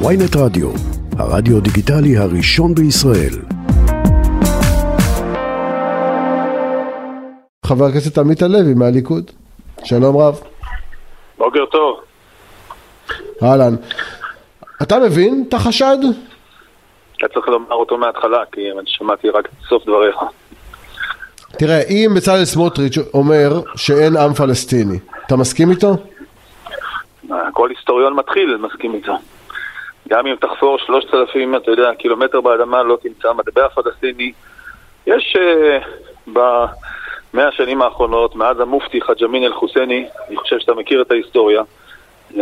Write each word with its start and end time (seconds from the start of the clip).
ויינט 0.00 0.36
רדיו, 0.36 0.70
הרדיו 1.18 1.60
דיגיטלי 1.60 2.16
הראשון 2.16 2.74
בישראל. 2.74 3.34
חבר 7.66 7.84
הכנסת 7.84 8.18
עמית 8.18 8.42
הלוי 8.42 8.74
מהליכוד, 8.74 9.30
שלום 9.84 10.16
רב. 10.16 10.40
בוקר 11.38 11.66
טוב. 11.66 12.00
אהלן. 13.42 13.74
אתה 14.82 14.98
מבין 14.98 15.44
את 15.48 15.54
החשד? 15.54 15.96
אתה 17.16 17.28
צריך 17.34 17.48
לומר 17.48 17.72
אותו 17.72 17.98
מההתחלה, 17.98 18.42
כי 18.52 18.60
אני 18.72 18.86
שמעתי 18.86 19.28
רק 19.28 19.46
את 19.46 19.68
סוף 19.68 19.82
דבריך. 19.82 20.16
תראה, 21.58 21.80
אם 21.82 22.10
בצלאל 22.16 22.44
סמוטריץ' 22.44 22.98
אומר 23.14 23.60
שאין 23.76 24.16
עם 24.16 24.32
פלסטיני, 24.32 24.98
אתה 25.26 25.36
מסכים 25.36 25.70
איתו? 25.70 25.96
כל 27.52 27.70
היסטוריון 27.70 28.16
מתחיל 28.16 28.56
מסכים 28.56 28.94
איתו. 28.94 29.12
גם 30.08 30.26
אם 30.26 30.34
תחפור 30.36 30.78
שלושת 30.78 31.14
אלפים, 31.14 31.56
אתה 31.56 31.70
יודע, 31.70 31.90
קילומטר 31.98 32.40
באדמה 32.40 32.82
לא 32.82 32.98
תמצא 33.02 33.32
מטבע 33.32 33.68
פלסטיני. 33.68 34.32
יש 35.06 35.36
uh, 35.36 35.84
במאה 36.26 37.48
השנים 37.48 37.82
האחרונות, 37.82 38.36
מאז 38.36 38.60
המופתי 38.60 39.00
חאג' 39.00 39.24
אמין 39.24 39.44
אל-חוסייני, 39.44 40.06
אני 40.28 40.36
חושב 40.36 40.58
שאתה 40.58 40.74
מכיר 40.74 41.02
את 41.02 41.10
ההיסטוריה, 41.10 41.62
uh, 42.32 42.36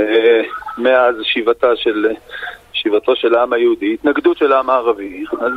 מאז 0.79 1.15
שיבתה 1.23 1.77
של... 1.77 2.07
שיבתו 2.75 3.17
של 3.17 3.35
העם 3.35 3.53
היהודי, 3.53 3.95
התנגדות 3.95 4.39
של 4.39 4.53
העם 4.53 4.71
הערבי, 4.71 5.25
אז... 5.41 5.53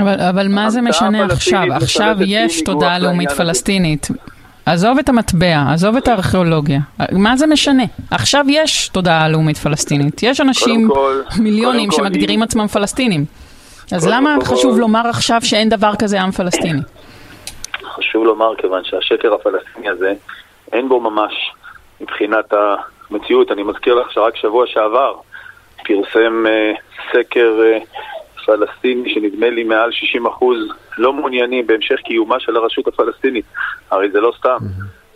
אבל, 0.00 0.20
אבל 0.30 0.46
מה 0.48 0.70
זה 0.70 0.80
משנה 0.80 1.24
עכשיו? 1.24 1.64
עכשיו 1.70 2.16
יש 2.26 2.62
תודעה 2.62 2.98
לאומית 2.98 3.30
פלסטינית. 3.30 4.08
עזוב 4.66 4.98
את 4.98 5.08
המטבע, 5.08 5.72
עזוב 5.72 5.96
את 5.96 6.08
הארכיאולוגיה. 6.08 6.78
מה 7.12 7.36
זה 7.36 7.46
משנה? 7.46 7.82
עכשיו 8.10 8.44
יש 8.48 8.88
תודעה 8.88 9.28
לאומית 9.28 9.56
פלסטינית. 9.56 10.22
יש 10.22 10.40
אנשים, 10.40 10.88
כל, 10.88 11.20
מיליונים, 11.38 11.90
שמגדירים 11.90 12.40
כל, 12.40 12.44
עצמם 12.44 12.66
פלסטינים. 12.66 13.24
אז 13.92 14.08
למה 14.08 14.36
כל, 14.38 14.44
חשוב 14.44 14.78
לומר 14.78 15.08
עכשיו 15.08 15.40
שאין 15.44 15.68
דבר 15.68 15.92
כזה 15.98 16.20
עם 16.20 16.30
פלסטיני? 16.30 16.80
חשוב 17.84 18.24
לומר, 18.24 18.56
כיוון 18.58 18.84
שהשקר 18.84 19.34
הפלסטיני 19.34 19.88
הזה, 19.88 20.12
אין 20.72 20.88
בו 20.88 21.00
ממש 21.00 21.32
מבחינת 22.00 22.52
המציאות. 23.10 23.52
אני 23.52 23.62
מזכיר 23.62 23.94
לך 23.94 24.12
שרק 24.12 24.36
שבוע 24.36 24.66
שעבר 24.66 25.14
פרסם 25.84 26.44
uh, 26.46 26.78
סקר 27.12 27.60
uh, 27.60 27.98
פלסטיני 28.46 29.14
שנדמה 29.14 29.50
לי 29.50 29.64
מעל 29.64 29.90
60% 30.40 30.44
לא 30.98 31.12
מעוניינים 31.12 31.66
בהמשך 31.66 31.96
קיומה 32.04 32.40
של 32.40 32.56
הרשות 32.56 32.88
הפלסטינית. 32.88 33.44
הרי 33.90 34.10
זה 34.10 34.20
לא 34.20 34.32
סתם. 34.38 34.56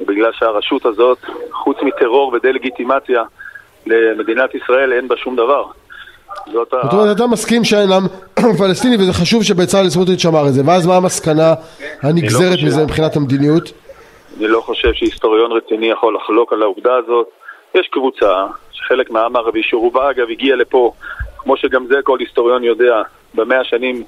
בגלל 0.01 0.31
שהרשות 0.33 0.87
הזאת, 0.87 1.19
חוץ 1.53 1.77
מטרור 1.83 2.33
ודה-לגיטימציה 2.35 3.23
למדינת 3.87 4.55
ישראל, 4.55 4.93
אין 4.93 5.09
בה 5.09 5.17
שום 5.17 5.37
דבר. 5.37 5.65
זאת 6.53 6.73
אומרת, 6.93 7.17
אתה 7.17 7.27
מסכים 7.27 7.65
שאין 7.65 7.89
עם 7.93 8.05
פלסטיני 8.59 8.97
וזה 8.97 9.13
חשוב 9.13 9.43
שבצלאל 9.43 9.89
סמוטריץ' 9.89 10.27
אמר 10.27 10.49
את 10.49 10.55
זה, 10.55 10.63
ואז 10.67 10.87
מה 10.87 10.97
המסקנה 10.97 11.55
הנגזרת 12.03 12.59
מזה 12.67 12.85
מבחינת 12.85 13.17
המדיניות? 13.17 13.73
אני 14.39 14.49
לא 14.49 14.61
חושב 14.61 14.93
שהיסטוריון 14.93 15.53
רציני 15.53 15.91
יכול 15.91 16.17
לחלוק 16.17 16.53
על 16.53 16.63
העובדה 16.63 16.95
הזאת. 16.97 17.27
יש 17.75 17.89
קבוצה, 17.93 18.47
חלק 18.89 19.11
מהעם 19.11 19.37
הערבי, 19.37 19.63
שרובה 19.63 20.11
אגב 20.11 20.27
הגיע 20.31 20.57
לפה, 20.57 20.93
כמו 21.47 21.56
שגם 21.56 21.86
זה 21.89 21.94
כל 22.05 22.19
היסטוריון 22.20 22.64
יודע, 22.64 23.02
במאה 23.34 23.61
השנים 23.61 24.05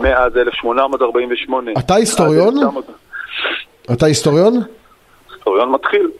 מאז 0.00 0.36
1848. 0.36 1.70
אתה 1.78 1.94
היסטוריון? 1.94 2.54
אתה 3.92 4.06
היסטוריון? 4.06 4.54
היסטוריון 5.30 5.72
מתחיל. 5.72 6.10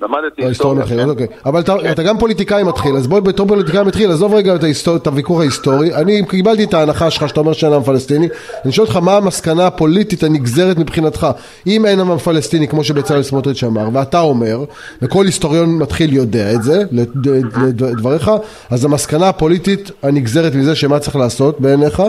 למדתי 0.00 0.42
לא, 0.42 0.48
היסטוריה. 0.48 0.86
כן. 0.86 1.08
אוקיי. 1.08 1.26
אבל 1.46 1.60
אתה, 1.60 1.74
כן. 1.82 1.92
אתה 1.92 2.02
גם 2.02 2.18
פוליטיקאי 2.18 2.62
מתחיל, 2.62 2.96
אז 2.96 3.06
בוא 3.06 3.20
בתור 3.20 3.48
פוליטיקאי 3.48 3.84
מתחיל, 3.84 4.10
עזוב 4.10 4.34
רגע 4.34 4.54
את, 4.54 4.62
ההיסטור, 4.62 4.96
את 4.96 5.06
הוויכוח 5.06 5.40
ההיסטורי. 5.40 5.94
אני 5.94 6.26
קיבלתי 6.28 6.64
את 6.64 6.74
ההנחה 6.74 7.10
שלך 7.10 7.28
שאתה 7.28 7.40
אומר 7.40 7.52
שאין 7.52 7.72
עם 7.72 7.82
פלסטיני. 7.82 8.28
אני 8.64 8.72
שואל 8.72 8.86
אותך 8.86 8.96
מה 8.96 9.16
המסקנה 9.16 9.66
הפוליטית 9.66 10.22
הנגזרת 10.22 10.78
מבחינתך. 10.78 11.26
אם 11.66 11.86
אין 11.86 12.00
עם 12.00 12.18
פלסטיני 12.18 12.68
כמו 12.68 12.84
שבצלאל 12.84 13.22
סמוטריץ' 13.22 13.64
אמר, 13.64 13.88
ואתה 13.92 14.20
אומר, 14.20 14.58
וכל 15.02 15.24
היסטוריון 15.24 15.78
מתחיל 15.78 16.12
יודע 16.12 16.52
את 16.54 16.62
זה, 16.62 16.82
לדבריך, 16.92 18.30
אז 18.70 18.84
המסקנה 18.84 19.28
הפוליטית 19.28 19.90
הנגזרת 20.02 20.52
מזה 20.54 20.74
שמה 20.74 20.98
צריך 20.98 21.16
לעשות 21.16 21.60
בעיניך? 21.60 22.02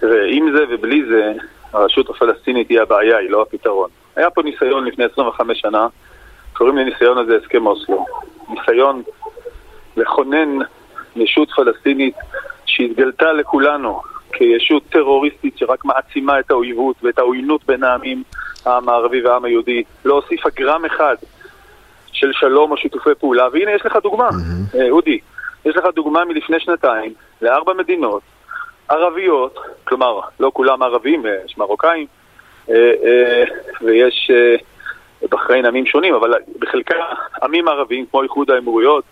תראה, 0.00 0.26
עם 0.30 0.52
זה 0.56 0.74
ובלי 0.74 1.02
זה, 1.08 1.32
הרשות 1.72 2.10
הפלסטינית 2.10 2.68
היא 2.68 2.80
הבעיה, 2.80 3.16
היא 3.16 3.30
לא 3.30 3.42
הפתרון. 3.42 3.88
היה 4.16 4.30
פה 4.30 4.42
ניסיון 4.42 4.84
לפני 4.84 5.04
25 5.12 5.60
שנה, 5.60 5.86
קוראים 6.62 6.78
לניסיון 6.78 7.18
הזה 7.18 7.36
הסכם 7.36 7.66
אוסלו. 7.66 8.06
ניסיון 8.48 9.02
לכונן 9.96 10.58
ישות 11.16 11.50
פלסטינית 11.50 12.14
שהתגלתה 12.66 13.32
לכולנו 13.32 14.02
כישות 14.32 14.82
טרוריסטית 14.90 15.58
שרק 15.58 15.84
מעצימה 15.84 16.40
את 16.40 16.50
האויבות 16.50 16.96
ואת 17.02 17.18
העוינות 17.18 17.66
בין 17.66 17.84
העמים, 17.84 18.22
העם 18.64 18.88
הערבי 18.88 19.22
והעם 19.22 19.44
היהודי. 19.44 19.82
לא 20.04 20.14
הוסיפה 20.14 20.48
גרם 20.50 20.84
אחד 20.84 21.16
של 22.12 22.32
שלום 22.32 22.70
או 22.70 22.76
שיתופי 22.76 23.10
פעולה. 23.18 23.48
והנה 23.52 23.70
יש 23.70 23.86
לך 23.86 23.96
דוגמה, 24.02 24.28
mm-hmm. 24.28 24.90
אודי, 24.90 25.18
יש 25.64 25.76
לך 25.76 25.84
דוגמה 25.94 26.24
מלפני 26.24 26.60
שנתיים 26.60 27.12
לארבע 27.42 27.72
מדינות 27.72 28.22
ערביות, 28.88 29.58
כלומר, 29.84 30.20
לא 30.40 30.50
כולם 30.54 30.82
ערבים, 30.82 31.26
אה, 31.26 31.36
יש 31.46 31.58
מרוקאים, 31.58 32.06
אה, 32.70 32.92
אה, 33.04 33.44
ויש 33.80 34.30
בבחריין 35.22 35.66
עמים 35.66 35.86
שונים, 35.86 36.14
אבל 36.14 36.32
בחלקם 36.58 36.94
עמים 37.42 37.68
ערבים, 37.68 38.04
כמו 38.10 38.22
איחוד 38.22 38.50
האמירויות, 38.50 39.04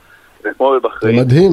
וכמו 0.44 0.70
בבחריין. 0.70 1.16
זה 1.16 1.24
מדהים, 1.24 1.52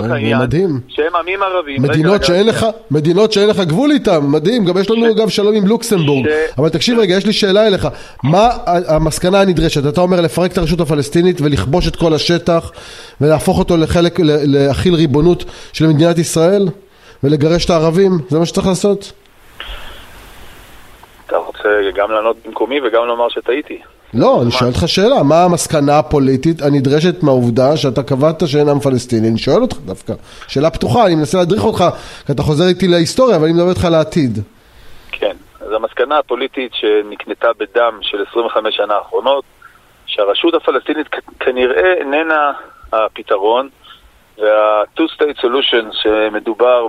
זה 0.00 0.36
מדהים. 0.38 0.80
שהם 0.88 1.16
עמים 1.16 1.42
ערבים. 1.42 1.82
מדינות 1.82 2.24
שאין 2.24 2.46
לך, 2.46 2.66
מדינות 2.90 3.32
שאין 3.32 3.48
לך 3.48 3.60
גבול 3.60 3.90
איתם, 3.90 4.32
מדהים. 4.32 4.64
גם 4.64 4.78
יש 4.78 4.90
לנו 4.90 5.14
גם 5.14 5.28
שלום 5.28 5.54
עם 5.54 5.66
לוקסמבורג. 5.66 6.26
אבל 6.58 6.68
תקשיב 6.68 6.98
רגע, 6.98 7.14
יש 7.14 7.26
לי 7.26 7.32
שאלה 7.32 7.66
אליך. 7.66 7.88
מה 8.22 8.48
המסקנה 8.88 9.40
הנדרשת? 9.40 9.86
אתה 9.88 10.00
אומר 10.00 10.20
לפרק 10.20 10.52
את 10.52 10.58
הרשות 10.58 10.80
הפלסטינית 10.80 11.40
ולכבוש 11.40 11.88
את 11.88 11.96
כל 11.96 12.14
השטח 12.14 12.72
ולהפוך 13.20 13.58
אותו 13.58 13.76
לחלק, 13.76 14.20
להכיל 14.46 14.94
ריבונות 14.94 15.44
של 15.72 15.86
מדינת 15.86 16.18
ישראל? 16.18 16.68
ולגרש 17.24 17.64
את 17.64 17.70
הערבים? 17.70 18.10
זה 18.28 18.38
מה 18.38 18.46
שצריך 18.46 18.66
לעשות? 18.66 19.12
אתה 21.26 21.36
רוצה 21.36 21.68
גם 21.94 22.10
לענות 22.10 22.36
במקומי 22.46 22.80
וגם 22.80 23.06
לומר 23.06 23.28
שטעיתי. 23.28 23.78
לא, 24.14 24.42
אני 24.42 24.50
שואל 24.50 24.70
אותך 24.70 24.88
שאלה, 24.88 25.22
מה 25.22 25.44
המסקנה 25.44 25.98
הפוליטית 25.98 26.62
הנדרשת 26.62 27.22
מהעובדה 27.22 27.76
שאתה 27.76 28.02
קבעת 28.02 28.42
שאין 28.46 28.68
עם 28.68 28.80
פלסטיני? 28.80 29.28
אני 29.28 29.38
שואל 29.38 29.62
אותך 29.62 29.76
דווקא. 29.86 30.12
שאלה 30.48 30.70
פתוחה, 30.70 31.06
אני 31.06 31.14
מנסה 31.14 31.38
להדריך 31.38 31.64
אותך, 31.64 31.84
כי 32.26 32.32
אתה 32.32 32.42
חוזר 32.42 32.64
איתי 32.68 32.88
להיסטוריה, 32.88 33.36
אבל 33.36 33.44
אני 33.44 33.52
מדבר 33.52 33.70
איתך 33.70 33.84
לעתיד. 33.84 34.38
כן, 35.12 35.36
אז 35.60 35.72
המסקנה 35.72 36.18
הפוליטית 36.18 36.72
שנקנתה 36.74 37.48
בדם 37.58 37.98
של 38.02 38.24
25 38.30 38.76
שנה 38.76 38.94
האחרונות, 38.94 39.44
שהרשות 40.06 40.54
הפלסטינית 40.54 41.06
כנראה 41.40 41.92
איננה 42.00 42.52
הפתרון, 42.92 43.68
וה-two-state 44.38 45.40
solution 45.40 45.84
שמדובר 46.02 46.86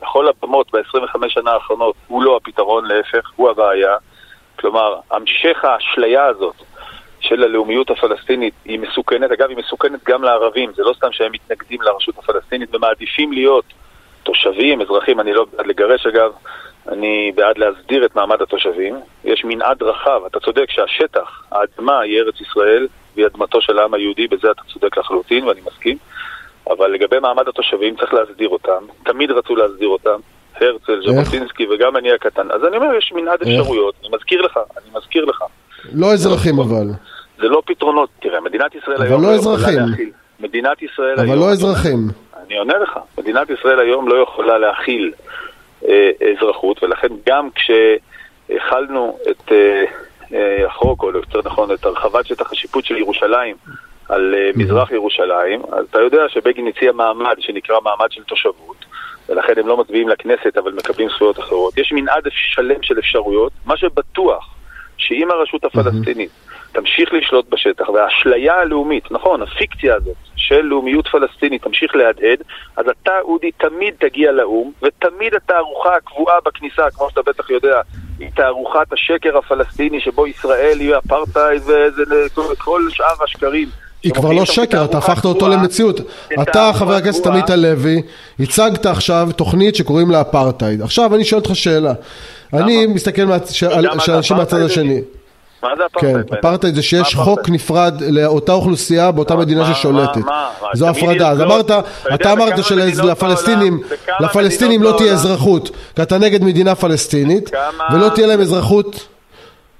בכל 0.00 0.28
הבמות 0.28 0.66
ב-25 0.72 1.28
שנה 1.28 1.50
האחרונות 1.50 1.94
הוא 2.06 2.22
לא 2.22 2.36
הפתרון, 2.36 2.84
להפך, 2.86 3.30
הוא 3.36 3.50
הבעיה. 3.50 3.96
כלומר, 4.60 4.96
המשך 5.10 5.64
האשליה 5.64 6.26
הזאת 6.26 6.54
של 7.20 7.42
הלאומיות 7.42 7.90
הפלסטינית 7.90 8.54
היא 8.64 8.78
מסוכנת. 8.78 9.30
אגב, 9.30 9.48
היא 9.48 9.56
מסוכנת 9.56 10.04
גם 10.04 10.22
לערבים, 10.22 10.72
זה 10.72 10.82
לא 10.82 10.92
סתם 10.96 11.12
שהם 11.12 11.32
מתנגדים 11.32 11.82
לרשות 11.82 12.18
הפלסטינית 12.18 12.74
ומעדיפים 12.74 13.32
להיות 13.32 13.64
תושבים, 14.22 14.80
אזרחים, 14.80 15.20
אני 15.20 15.32
לא 15.32 15.46
בעד 15.52 15.66
לגרש 15.66 16.06
אגב, 16.06 16.32
אני 16.88 17.32
בעד 17.34 17.58
להסדיר 17.58 18.06
את 18.06 18.16
מעמד 18.16 18.42
התושבים. 18.42 18.94
יש 19.24 19.44
מנעד 19.44 19.82
רחב, 19.82 20.20
אתה 20.26 20.40
צודק 20.40 20.70
שהשטח, 20.70 21.42
האדמה 21.52 22.00
היא 22.00 22.20
ארץ 22.20 22.40
ישראל 22.40 22.88
והיא 23.14 23.26
אדמתו 23.26 23.60
של 23.60 23.78
העם 23.78 23.94
היהודי, 23.94 24.26
בזה 24.26 24.50
אתה 24.50 24.62
צודק 24.72 24.98
לחלוטין 24.98 25.44
ואני 25.44 25.60
מסכים. 25.66 25.96
אבל 26.70 26.90
לגבי 26.90 27.18
מעמד 27.18 27.48
התושבים 27.48 27.96
צריך 27.96 28.14
להסדיר 28.14 28.48
אותם, 28.48 28.84
תמיד 29.04 29.30
רצו 29.30 29.56
להסדיר 29.56 29.88
אותם, 29.88 30.20
הרצל, 30.66 31.00
ז'בוטינסקי 31.06 31.66
וגם 31.66 31.96
אני 31.96 32.12
הקטן. 32.12 32.50
אז 32.50 32.64
אני 32.64 32.76
אומר, 32.76 32.94
יש 32.98 33.12
מנעד 33.14 33.42
אפשרויות, 33.42 33.94
אני 34.00 34.08
מזכיר 34.16 34.42
לך, 34.42 34.56
אני 34.56 34.98
מזכיר 34.98 35.24
לך. 35.24 35.44
לא 35.92 36.12
אזרחים 36.12 36.58
אבל. 36.58 36.86
זה 37.38 37.48
לא 37.48 37.62
פתרונות, 37.66 38.08
תראה, 38.20 38.40
מדינת 38.40 38.74
ישראל 38.74 39.02
היום 39.02 39.22
לא 39.22 39.34
אזרחים. 39.34 39.78
מדינת 40.40 40.82
ישראל 40.82 41.20
היום... 41.20 41.30
אבל 41.30 41.38
לא 41.38 41.50
אזרחים. 41.50 42.08
אני 42.46 42.58
עונה 42.58 42.78
לך, 42.78 42.98
מדינת 43.18 43.50
ישראל 43.50 43.80
היום 43.80 44.08
לא 44.08 44.22
יכולה 44.22 44.58
להכיל 44.58 45.12
אה, 45.88 46.10
אזרחות, 46.36 46.82
ולכן 46.82 47.08
גם 47.26 47.48
כשהחלנו 47.54 49.18
את 49.30 49.52
אה, 49.52 49.84
אה, 50.32 50.66
החוק, 50.66 51.02
או 51.02 51.10
יותר 51.10 51.40
נכון, 51.44 51.72
את 51.72 51.84
הרחבת 51.84 52.26
שטח 52.26 52.52
השיפוט 52.52 52.84
של 52.84 52.96
ירושלים 52.96 53.56
על 54.08 54.34
אה, 54.34 54.50
מזרח 54.54 54.90
ירושלים, 54.90 55.62
אז 55.72 55.86
אתה 55.90 56.00
יודע 56.00 56.28
שבגין 56.28 56.66
הציע 56.66 56.92
מעמד 56.92 57.36
שנקרא 57.38 57.80
מעמד 57.80 58.06
של 58.10 58.22
תושבות, 58.22 58.84
ולכן 59.30 59.52
הם 59.56 59.66
לא 59.66 59.76
מצביעים 59.76 60.08
לכנסת 60.08 60.58
אבל 60.58 60.72
מקבלים 60.72 61.08
זכויות 61.08 61.38
אחרות. 61.38 61.78
יש 61.78 61.92
מנעד 61.92 62.22
שלם 62.30 62.82
של 62.82 62.98
אפשרויות, 62.98 63.52
מה 63.66 63.76
שבטוח 63.76 64.54
שאם 64.96 65.30
הרשות 65.30 65.64
הפלסטינית 65.64 66.30
תמשיך 66.72 67.12
לשלוט 67.12 67.48
בשטח, 67.48 67.88
והאשליה 67.88 68.54
הלאומית, 68.54 69.10
נכון, 69.10 69.42
הפיקציה 69.42 69.94
הזאת 69.94 70.16
של 70.36 70.60
לאומיות 70.60 71.08
פלסטינית 71.08 71.62
תמשיך 71.62 71.94
להדהד, 71.94 72.42
אז 72.76 72.88
אתה, 72.88 73.12
אודי, 73.20 73.50
תמיד 73.52 73.94
תגיע 73.98 74.32
לאו"ם, 74.32 74.72
ותמיד 74.82 75.34
התערוכה 75.34 75.96
הקבועה 75.96 76.34
בכניסה, 76.44 76.90
כמו 76.90 77.10
שאתה 77.10 77.22
בטח 77.22 77.50
יודע, 77.50 77.80
היא 78.18 78.30
תערוכת 78.34 78.92
השקר 78.92 79.38
הפלסטיני 79.38 80.00
שבו 80.00 80.26
ישראל 80.26 80.80
היא 80.80 80.94
אפרטהייד 80.96 81.62
וכל 82.52 82.82
שאר 82.90 83.24
השקרים. 83.24 83.68
היא 84.02 84.12
כבר 84.12 84.32
לא 84.32 84.44
שקר, 84.44 84.84
אתה 84.84 84.98
הפכת 84.98 85.24
אותו 85.24 85.48
למציאות. 85.48 86.00
אתה, 86.42 86.70
חבר 86.74 86.94
הכנסת 86.94 87.26
עמית 87.26 87.50
הלוי, 87.50 88.02
הצגת 88.40 88.86
עכשיו 88.86 89.28
תוכנית 89.36 89.74
שקוראים 89.76 90.10
לה 90.10 90.20
אפרטהייד. 90.20 90.82
עכשיו 90.82 91.14
אני 91.14 91.24
שואל 91.24 91.40
אותך 91.40 91.56
שאלה. 91.56 91.92
אני 92.52 92.86
מסתכל 92.86 93.22
על 93.72 93.86
אנשים 94.14 94.36
מהצד 94.36 94.60
השני. 94.60 95.00
מה 95.62 95.68
זה 95.76 95.82
אפרטהייד? 95.86 96.16
כן, 96.16 96.34
אפרטהייד 96.38 96.74
זה 96.74 96.82
שיש 96.82 97.14
חוק 97.14 97.48
נפרד 97.48 97.94
לאותה 98.00 98.52
אוכלוסייה 98.52 99.10
באותה 99.10 99.36
מדינה 99.36 99.74
ששולטת. 99.74 100.20
זו 100.74 100.88
הפרדה. 100.88 101.30
אז 101.30 101.40
אמרת, 101.40 101.70
אתה 102.14 102.32
אמרת 102.32 102.64
שלפלסטינים, 102.64 103.80
לפלסטינים 104.20 104.82
לא 104.82 104.94
תהיה 104.98 105.12
אזרחות, 105.12 105.70
כי 105.96 106.02
אתה 106.02 106.18
נגד 106.18 106.44
מדינה 106.44 106.74
פלסטינית, 106.74 107.50
ולא 107.92 108.08
תהיה 108.08 108.26
להם 108.26 108.40
אזרחות 108.40 109.06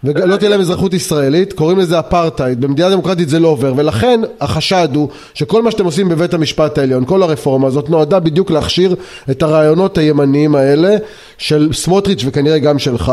ולא 0.04 0.36
תהיה 0.36 0.50
להם 0.50 0.60
אזרחות 0.60 0.94
ישראלית, 0.94 1.52
קוראים 1.52 1.78
לזה 1.78 1.98
אפרטהייד, 1.98 2.60
במדינה 2.60 2.90
דמוקרטית 2.90 3.28
זה 3.28 3.38
לא 3.40 3.48
עובר, 3.48 3.72
ולכן 3.76 4.20
החשד 4.40 4.88
הוא 4.94 5.08
שכל 5.34 5.62
מה 5.62 5.70
שאתם 5.70 5.84
עושים 5.84 6.08
בבית 6.08 6.34
המשפט 6.34 6.78
העליון, 6.78 7.04
כל 7.04 7.22
הרפורמה 7.22 7.66
הזאת 7.66 7.90
נועדה 7.90 8.20
בדיוק 8.20 8.50
להכשיר 8.50 8.94
את 9.30 9.42
הרעיונות 9.42 9.98
הימניים 9.98 10.54
האלה 10.54 10.96
של 11.38 11.68
סמוטריץ' 11.72 12.22
וכנראה 12.26 12.58
גם 12.58 12.78
שלך, 12.78 13.12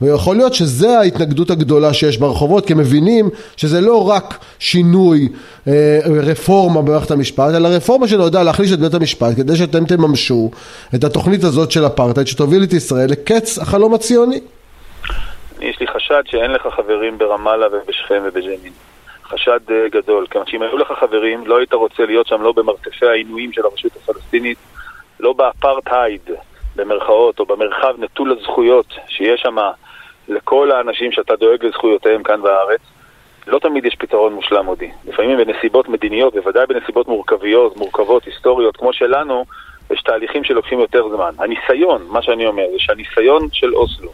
ויכול 0.00 0.36
להיות 0.36 0.54
שזה 0.54 0.98
ההתנגדות 0.98 1.50
הגדולה 1.50 1.92
שיש 1.92 2.18
ברחובות, 2.18 2.66
כי 2.66 2.74
מבינים 2.74 3.28
שזה 3.56 3.80
לא 3.80 4.08
רק 4.08 4.38
שינוי 4.58 5.28
אה, 5.68 6.00
רפורמה 6.06 6.82
במערכת 6.82 7.10
המשפט, 7.10 7.54
אלא 7.54 7.68
רפורמה 7.68 8.08
שנועדה 8.08 8.42
להחליש 8.42 8.72
את 8.72 8.80
בית 8.80 8.94
המשפט 8.94 9.36
כדי 9.36 9.56
שאתם 9.56 9.84
תממשו 9.84 10.50
את 10.94 11.04
התוכנית 11.04 11.44
הזאת 11.44 11.70
של 11.70 11.86
אפרטהייד 11.86 12.26
שתוביל 12.26 12.62
את 12.62 12.72
ישראל 12.72 13.10
לקץ 13.10 13.58
החלום 13.58 13.94
הציוני. 13.94 14.40
יש 15.62 15.80
לי 15.80 15.86
חשד 15.86 16.22
שאין 16.26 16.50
לך 16.50 16.66
חברים 16.66 17.18
ברמאללה 17.18 17.66
ובשכם 17.72 18.22
ובג'נין. 18.24 18.72
חשד 19.24 19.60
uh, 19.68 19.72
גדול, 19.90 20.26
כיוון 20.30 20.46
שאם 20.46 20.62
היו 20.62 20.78
לך 20.78 20.92
חברים, 21.00 21.46
לא 21.46 21.58
היית 21.58 21.72
רוצה 21.72 22.06
להיות 22.06 22.26
שם 22.26 22.42
לא 22.42 22.52
במרתפי 22.52 23.06
העינויים 23.06 23.52
של 23.52 23.62
הרשות 23.64 23.92
הפלסטינית, 23.96 24.58
לא 25.20 25.32
באפרטהייד, 25.32 26.30
במרכאות, 26.76 27.40
או 27.40 27.46
במרחב 27.46 27.94
נטול 27.98 28.32
הזכויות 28.32 28.94
שיש 29.08 29.40
שם 29.40 29.56
לכל 30.28 30.70
האנשים 30.70 31.12
שאתה 31.12 31.36
דואג 31.36 31.64
לזכויותיהם 31.64 32.22
כאן 32.22 32.42
בארץ. 32.42 32.80
לא 33.46 33.58
תמיד 33.58 33.84
יש 33.84 33.94
פתרון 33.94 34.32
מושלם 34.32 34.66
עודי. 34.66 34.90
לפעמים 35.08 35.38
בנסיבות 35.38 35.88
מדיניות, 35.88 36.34
בוודאי 36.34 36.66
בנסיבות 36.66 37.08
מורכביות, 37.08 37.76
מורכבות, 37.76 38.24
היסטוריות, 38.24 38.76
כמו 38.76 38.92
שלנו, 38.92 39.44
יש 39.90 40.02
תהליכים 40.02 40.44
שלוקחים 40.44 40.80
יותר 40.80 41.08
זמן. 41.08 41.30
הניסיון, 41.38 42.06
מה 42.08 42.22
שאני 42.22 42.46
אומר, 42.46 42.64
זה 42.72 42.78
שהניסיון 42.78 43.48
של 43.52 43.74
אוסלו, 43.74 44.10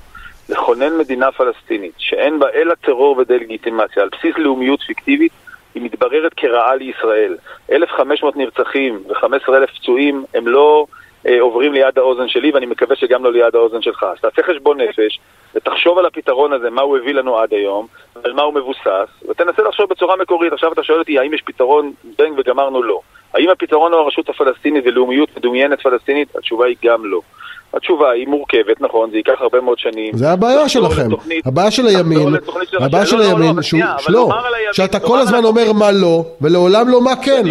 לכונן 0.49 0.99
מדינה 0.99 1.33
פלסטינית 1.33 1.95
שאין 1.99 2.39
בה 2.39 2.47
אלא 2.55 2.75
טרור 2.75 3.19
ודה-לגיטימציה 3.19 4.03
על 4.03 4.09
בסיס 4.09 4.39
לאומיות 4.39 4.83
פיקטיבית, 4.83 5.33
היא 5.75 5.83
מתבררת 5.83 6.35
כרעה 6.37 6.75
לישראל. 6.75 7.37
1,500 7.73 8.37
נרצחים 8.37 9.03
ו-15,000 9.09 9.67
פצועים 9.81 10.25
הם 10.35 10.49
לא 10.49 10.87
אה, 11.27 11.41
עוברים 11.41 11.73
ליד 11.73 11.99
האוזן 11.99 12.29
שלי, 12.29 12.51
ואני 12.51 12.67
מקווה 12.67 12.97
שגם 12.97 13.25
לא 13.25 13.33
ליד 13.33 13.55
האוזן 13.55 13.83
שלך. 13.83 14.07
אז 14.13 14.21
תעשה 14.21 14.43
חשבון 14.43 14.81
נפש, 14.81 15.21
ותחשוב 15.55 15.99
על 15.99 16.07
הפתרון 16.07 16.53
הזה, 16.53 16.71
מה 16.71 16.83
הוא 16.83 16.99
הביא 16.99 17.15
לנו 17.15 17.39
עד 17.39 17.53
היום, 17.53 17.87
על 18.25 18.33
מה 18.33 18.43
הוא 18.43 18.55
מבוסס, 18.55 19.29
ותנסה 19.29 19.63
לחשוב 19.63 19.91
בצורה 19.91 20.17
מקורית. 20.17 20.53
עכשיו 20.53 20.73
אתה 20.73 20.83
שואל 20.83 20.99
אותי, 20.99 21.19
האם 21.19 21.35
יש 21.35 21.43
פתרון 21.43 21.93
בנג 22.19 22.39
וגמרנו? 22.39 22.83
לא. 22.83 23.01
האם 23.35 23.51
הפתרון 23.51 23.93
הוא 23.93 24.01
הרשות 24.01 24.29
הפלסטינית 24.29 24.85
ולאומיות 24.87 25.37
מדומיינת 25.37 25.81
פלסטינית? 25.81 26.37
התשובה 26.37 26.67
היא 26.67 26.77
גם 26.85 27.05
לא. 27.05 27.21
התשובה 27.75 28.11
היא 28.11 28.29
מורכבת, 28.29 28.81
נכון, 28.81 29.11
זה 29.11 29.17
ייקח 29.17 29.41
הרבה 29.41 29.61
מאוד 29.61 29.79
שנים. 29.79 30.17
זה 30.17 30.31
הבעיה 30.31 30.69
שלכם, 30.69 31.09
הבעיה 31.45 31.71
של 31.71 31.87
הימין, 31.87 32.29
הבעיה 32.81 33.07
של 33.07 33.21
הימין, 33.21 33.57
לא, 34.09 34.29
שאתה 34.73 35.01
כל 35.01 35.19
הזמן 35.19 35.45
אומר 35.45 35.73
מה 35.73 35.93
לא, 35.93 36.25
ולעולם 36.41 36.89
לא 36.89 37.01
מה 37.01 37.17
כן. 37.25 37.43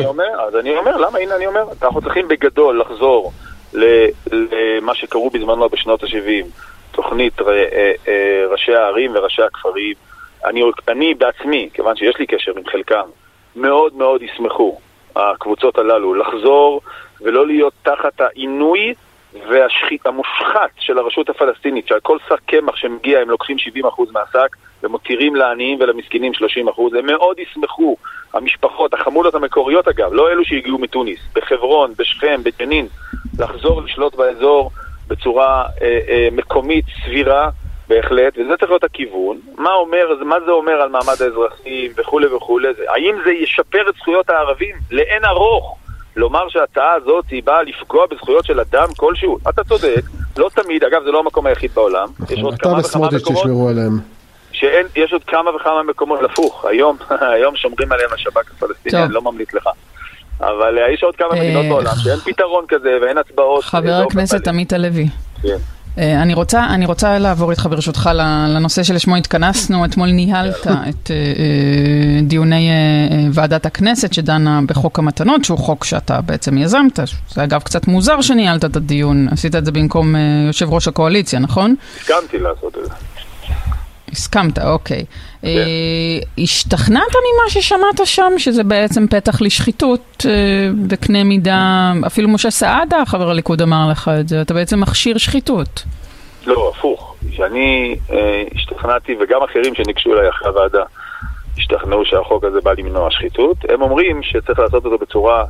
אז 0.48 0.56
אני 0.56 0.78
אומר, 0.78 0.98
למה, 0.98 1.20
הנה 1.20 1.36
אני 1.36 1.48
אומר, 1.48 1.64
אנחנו 1.82 2.02
צריכים 2.02 2.28
בגדול 2.28 2.80
לחזור 2.80 3.32
למה 3.74 4.96
שקראו 4.96 5.30
בזמנו 5.30 5.70
בשנות 5.70 6.04
ה-70, 6.04 6.46
תוכנית 6.92 7.42
אה, 7.42 7.46
אה, 8.08 8.46
ראשי 8.52 8.76
הערים 8.76 9.12
וראשי 9.16 9.42
הכפרים. 9.42 9.94
אני 10.88 11.14
בעצמי, 11.14 11.70
כיוון 11.74 11.96
שיש 11.96 12.16
לי 12.20 12.28
קשר 12.28 12.52
עם 12.58 12.66
חלקם, 12.72 13.08
מאוד 13.56 13.96
מאוד 13.96 14.22
ישמחו, 14.22 14.78
הקבוצות 15.16 15.78
הללו, 15.78 16.14
לחזור 16.14 16.82
ולא 17.22 17.48
להיות 17.48 17.74
תחת 17.84 18.22
העינוי 18.22 18.94
והמושחת 19.50 20.70
של 20.80 20.98
הרשות 20.98 21.30
הפלסטינית, 21.30 21.88
שעל 21.88 22.00
כל 22.00 22.18
שק 22.30 22.40
קמח 22.46 22.76
שמגיע 22.76 23.20
הם 23.20 23.30
לוקחים 23.30 23.58
70% 23.58 23.88
מהשק 24.12 24.56
ומותירים 24.84 25.36
לעניים 25.36 25.80
ולמסכנים 25.82 26.32
30%, 26.34 26.98
הם 27.00 27.06
מאוד 27.06 27.40
ישמחו, 27.40 27.98
המשפחות, 28.34 28.94
החמולות 28.94 29.36
המקוריות 29.36 29.88
אגב, 29.88 30.14
לא 30.14 30.32
אלו 30.32 30.46
שהגיעו 30.46 30.78
מתוניס, 30.78 31.20
בחברון, 31.36 31.94
בשכם, 31.98 32.42
בג'נין, 32.44 32.88
לחזור 33.40 33.82
לשלוט 33.82 34.16
באזור 34.16 34.72
בצורה 35.08 35.66
אה, 35.82 36.00
אה, 36.10 36.28
מקומית 36.32 36.86
סבירה 37.06 37.50
בהחלט, 37.88 38.38
וזה 38.38 38.58
צריך 38.58 38.72
להיות 38.72 38.84
הכיוון. 38.84 39.40
מה, 39.58 39.74
אומר, 39.74 40.24
מה 40.26 40.36
זה 40.46 40.52
אומר 40.52 40.74
על 40.74 40.90
מעמד 40.90 41.22
האזרחים 41.22 41.92
וכולי 41.98 42.28
וכולי? 42.28 42.68
האם 42.88 43.16
זה 43.26 43.32
ישפר 43.32 43.90
את 43.90 43.96
זכויות 43.96 44.30
הערבים 44.30 44.76
לאין 44.92 45.26
ארוך? 45.26 45.78
לומר 46.16 46.50
שההצעה 46.50 46.94
הזאת 46.94 47.26
היא 47.30 47.44
באה 47.44 47.64
לפגוע 47.64 48.06
בזכויות 48.12 48.46
של 48.46 48.60
אדם 48.60 48.88
כלשהו, 48.98 49.38
אתה 49.50 49.64
צודק, 49.64 50.02
לא 50.38 50.50
תמיד, 50.54 50.84
אגב 50.84 51.04
זה 51.06 51.12
לא 51.12 51.20
המקום 51.20 51.46
היחיד 51.46 51.72
בעולם, 51.74 52.08
יש 52.30 52.40
עוד 52.44 52.60
כמה 52.60 52.80
וכמה 52.80 53.08
מקומות, 53.12 53.44
שאין, 54.52 54.88
יש 54.96 55.14
עוד 55.14 55.24
כמה 55.24 55.56
וכמה 55.56 55.84
מקומות, 55.84 56.20
הפוך, 56.24 56.66
היום, 56.66 56.98
היום 57.36 57.56
שומרים 57.56 57.92
עליהם 57.92 58.10
השב"כ 58.14 58.52
הפלסטיני, 58.52 59.04
אני 59.04 59.14
לא 59.14 59.22
ממליץ 59.22 59.54
לך. 59.54 59.70
אבל 60.40 60.78
אה, 60.78 60.92
יש 60.92 61.04
עוד 61.04 61.16
כמה 61.16 61.30
מדינות 61.32 61.64
אה, 61.64 61.70
בעולם 61.70 61.94
שאין 62.04 62.20
פתרון 62.20 62.66
כזה 62.68 62.98
ואין 63.02 63.18
הצבעות. 63.18 63.64
חבר 63.64 64.04
הכנסת 64.08 64.48
עמית 64.48 64.74
הלוי. 64.74 65.08
כן. 65.42 65.58
אה, 65.98 66.22
אני 66.22 66.34
רוצה, 66.34 66.66
אני 66.66 66.86
רוצה 66.86 67.20
לעבור 67.20 67.52
איתך 67.52 67.68
ברשותך 67.70 68.10
לנושא 68.48 68.84
שלשמו 68.84 69.16
התכנסנו. 69.16 69.86
אתמול 69.86 70.10
ניהלת 70.10 70.68
את 70.68 71.12
אה, 71.12 71.16
אה, 71.16 72.22
דיוני 72.24 72.70
ועדת 73.34 73.66
הכנסת 73.66 74.14
שדנה 74.14 74.60
בחוק 74.66 75.00
המתנות, 75.00 75.46
שהוא 75.46 75.58
חוק 75.58 75.84
שאתה 75.84 76.22
בעצם 76.22 76.58
יזמת. 76.58 77.00
זה 77.30 77.44
אגב 77.44 77.62
קצת 77.62 77.88
מוזר 77.88 78.22
שניהלת 78.22 78.66
את 78.66 78.76
הדיון, 78.76 79.28
עשית 79.32 79.56
את 79.56 79.66
זה 79.66 79.72
במקום 79.72 80.16
יושב 80.48 80.70
ראש 80.70 80.88
הקואליציה, 80.88 81.40
נכון? 81.40 81.76
הסכמתי 82.02 82.40
לעשות 82.40 82.78
את 82.78 82.84
זה. 82.84 83.15
הסכמת, 84.16 84.60
אוקיי. 84.60 85.06
כן. 85.42 85.48
אה, 85.48 86.44
השתכנעת 86.44 87.12
ממה 87.12 87.50
ששמעת 87.50 88.06
שם, 88.06 88.34
שזה 88.38 88.64
בעצם 88.64 89.08
פתח 89.08 89.42
לשחיתות 89.42 90.26
אה, 90.30 90.70
בקנה 90.88 91.24
מידה, 91.24 91.94
אפילו 92.08 92.30
משה 92.30 92.52
סעדה, 92.52 93.04
חבר 93.06 93.30
הליכוד, 93.30 93.62
אמר 93.62 93.88
לך 93.92 94.12
את 94.20 94.28
זה, 94.28 94.42
אתה 94.42 94.54
בעצם 94.54 94.80
מכשיר 94.80 95.18
שחיתות. 95.18 95.84
לא, 96.46 96.72
הפוך. 96.76 97.16
שאני 97.32 97.96
אה, 98.12 98.44
השתכנעתי, 98.56 99.16
וגם 99.20 99.44
אחרים 99.44 99.76
שניגשו 99.76 100.14
אליי 100.14 100.30
אחרי 100.30 100.48
הוועדה, 100.48 100.84
השתכנעו 101.58 102.06
שהחוק 102.06 102.44
הזה 102.44 102.60
בא 102.64 102.72
למנוע 102.78 103.12
שחיתות. 103.12 103.58
הם 103.70 103.82
אומרים 103.82 104.24
שצריך 104.24 104.60
לעשות 104.60 104.86
אותו 104.86 104.98
בצורה 104.98 105.46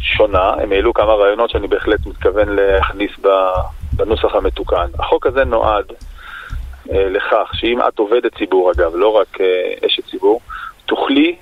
שונה, 0.00 0.52
הם 0.62 0.72
העלו 0.72 0.94
כמה 0.94 1.12
רעיונות 1.12 1.50
שאני 1.50 1.68
בהחלט 1.68 2.06
מתכוון 2.06 2.48
להכניס 2.48 3.10
בנוסח 3.92 4.34
המתוקן. 4.34 4.86
החוק 4.98 5.26
הזה 5.26 5.44
נועד 5.44 5.84
לכך 6.86 7.50
שאם 7.52 7.78
את 7.88 7.98
עובדת 7.98 8.38
ציבור 8.38 8.72
אגב, 8.72 8.92
לא 8.94 9.16
רק 9.16 9.40
אה, 9.40 9.86
אשת 9.86 10.10
ציבור, 10.10 10.40
תוכלי 10.86 11.36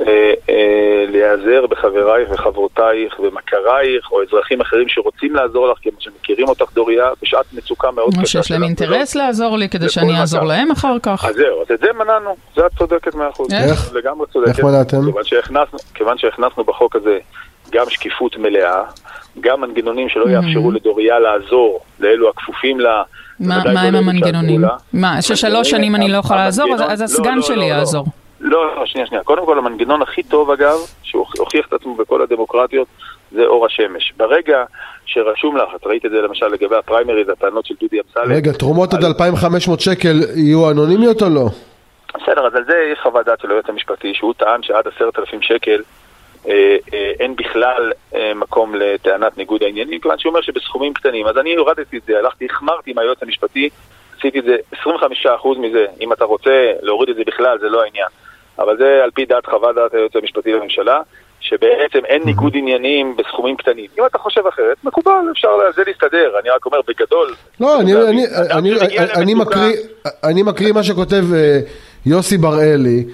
אה, 0.00 1.04
להיעזר 1.08 1.66
בחברייך 1.66 2.30
וחברותייך 2.30 3.20
ומכרייך 3.20 4.12
או 4.12 4.22
אזרחים 4.22 4.60
אחרים 4.60 4.88
שרוצים 4.88 5.34
לעזור 5.34 5.68
לך, 5.68 5.78
כמו 5.82 5.92
שמכירים 5.98 6.48
אותך 6.48 6.72
דוריה, 6.72 7.10
בשעת 7.22 7.46
מצוקה 7.52 7.90
מאוד 7.90 8.14
קשה. 8.14 8.26
שיש 8.26 8.50
להם 8.50 8.62
אינטרס 8.62 9.14
לעזור 9.14 9.56
לי 9.56 9.68
כדי 9.68 9.88
שאני 9.88 10.20
אעזור 10.20 10.44
להם 10.44 10.70
אחר 10.70 10.96
כך. 11.02 11.24
אז 11.24 11.34
זהו, 11.34 11.62
אז 11.62 11.70
את 11.70 11.80
זה 11.80 11.92
מנענו, 11.92 12.36
זה 12.56 12.66
את 12.66 12.72
צודקת 12.78 13.14
מאה 13.14 13.28
אחוז. 13.28 13.52
איך? 13.52 13.92
לגמרי 13.92 14.26
צודקת. 14.32 14.48
איך 14.48 14.64
מנעתם? 14.64 14.96
כיוון 15.94 16.18
שהכנסנו 16.18 16.64
בחוק 16.64 16.96
הזה 16.96 17.18
גם 17.70 17.90
שקיפות 17.90 18.36
מלאה, 18.36 18.82
גם 19.40 19.60
מנגנונים 19.60 20.08
שלא 20.08 20.28
יאפשרו 20.28 20.70
לדוריה 20.70 21.18
לעזור 21.18 21.80
לאלו 22.00 22.28
הכפופים 22.28 22.80
לה. 22.80 23.02
מה 23.40 23.82
הם 23.82 23.94
המנגנונים? 23.94 24.62
מה, 24.92 25.22
ששלוש 25.22 25.70
שנים 25.70 25.94
אני 25.94 26.08
לא 26.08 26.16
יכולה 26.16 26.44
לעזור? 26.44 26.74
אז 26.74 27.00
הסגן 27.00 27.30
לא, 27.30 27.36
לא, 27.36 27.42
שלי 27.42 27.56
לא, 27.56 27.62
יעזור. 27.62 28.06
לא, 28.40 28.76
לא, 28.76 28.86
שנייה, 28.86 29.06
שנייה. 29.06 29.24
קודם 29.24 29.46
כל, 29.46 29.58
המנגנון 29.58 30.02
הכי 30.02 30.22
טוב, 30.22 30.50
אגב, 30.50 30.76
שהוכיח 31.02 31.66
את 31.68 31.72
עצמו 31.72 31.94
בכל 31.94 32.22
הדמוקרטיות, 32.22 32.88
זה 33.32 33.42
אור 33.44 33.66
השמש. 33.66 34.12
ברגע 34.16 34.64
שרשום 35.06 35.56
לך, 35.56 35.68
את 35.76 35.86
ראית 35.86 36.06
את 36.06 36.10
זה 36.10 36.16
למשל 36.16 36.46
לגבי 36.46 36.76
הפריימריז, 36.76 37.28
הטענות 37.28 37.66
של 37.66 37.74
דודי 37.80 37.96
אמסלם. 38.00 38.32
רגע, 38.32 38.52
תרומות 38.52 38.94
עד 38.94 39.04
2,500 39.04 39.80
שקל 39.80 40.20
יהיו 40.34 40.70
אנונימיות 40.70 41.22
או 41.22 41.28
לא? 41.28 41.46
בסדר, 42.14 42.46
אז 42.46 42.54
על 42.54 42.64
זה 42.64 42.74
יש 42.92 42.98
חוות 43.02 43.26
דעת 43.26 43.40
של 43.40 43.50
היועץ 43.50 43.68
המשפטי, 43.68 44.14
שהוא 44.14 44.34
טען 44.36 44.62
שעד 44.62 44.84
עשרת 44.96 45.18
אלפים 45.18 45.42
שקל 45.42 45.70
אה, 45.70 45.78
אה, 45.78 45.82
אין 47.20 47.36
בכלל 47.36 47.92
אה, 48.14 48.34
מקום 48.34 48.74
לטענת 48.74 49.38
ניגוד 49.38 49.62
העניינים, 49.62 50.00
כיוון 50.00 50.18
שהוא 50.18 50.30
אומר 50.30 50.40
שבסכומים 50.40 50.94
קטנים. 50.94 51.26
אז 51.26 51.38
אני 51.38 51.54
הורדתי 51.54 51.96
את 51.96 52.02
זה, 52.06 52.18
הלכתי, 52.18 52.46
החמרתי 52.50 52.90
עם 52.90 52.98
היועץ 52.98 53.22
המשפטי, 53.22 53.68
עשיתי 54.18 54.38
את 54.38 54.44
זה 54.44 54.56
25% 54.74 54.86
מזה. 55.58 55.86
אם 56.00 56.12
אתה 56.12 56.24
רוצה 56.24 56.72
להוריד 56.82 57.08
את 57.08 57.16
זה 57.16 57.22
בכלל, 57.26 57.58
זה 57.58 57.68
לא 57.68 57.82
העניין. 57.82 58.08
אבל 58.58 58.76
זה 58.76 59.00
על 59.04 59.10
פי 59.10 59.24
דעת 59.24 59.46
חוות 59.46 59.74
דעת 59.74 59.94
היועץ 59.94 60.16
המשפטי 60.16 60.52
לממשלה, 60.52 61.00
שבעצם 61.40 62.04
אין 62.04 62.22
ניגוד 62.24 62.52
עניינים 62.56 63.16
בסכומים 63.16 63.56
קטנים. 63.56 63.86
אם 63.98 64.06
אתה 64.06 64.18
חושב 64.18 64.46
אחרת, 64.46 64.76
מקובל, 64.84 65.20
אפשר 65.32 65.48
על 65.48 65.72
זה 65.76 65.82
להסתדר. 65.86 66.38
אני 66.40 66.50
רק 66.50 66.66
אומר, 66.66 66.78
בגדול... 66.88 67.34
לא, 67.60 67.80
אני, 67.80 67.94
אני, 67.94 68.24
אני, 68.50 68.70
אני, 69.16 69.34
מקריא, 69.34 69.76
אני 70.24 70.42
מקריא 70.42 70.72
מה 70.72 70.82
שכותב 70.82 71.24
יוסי 72.06 72.38
בראלי, 72.38 73.04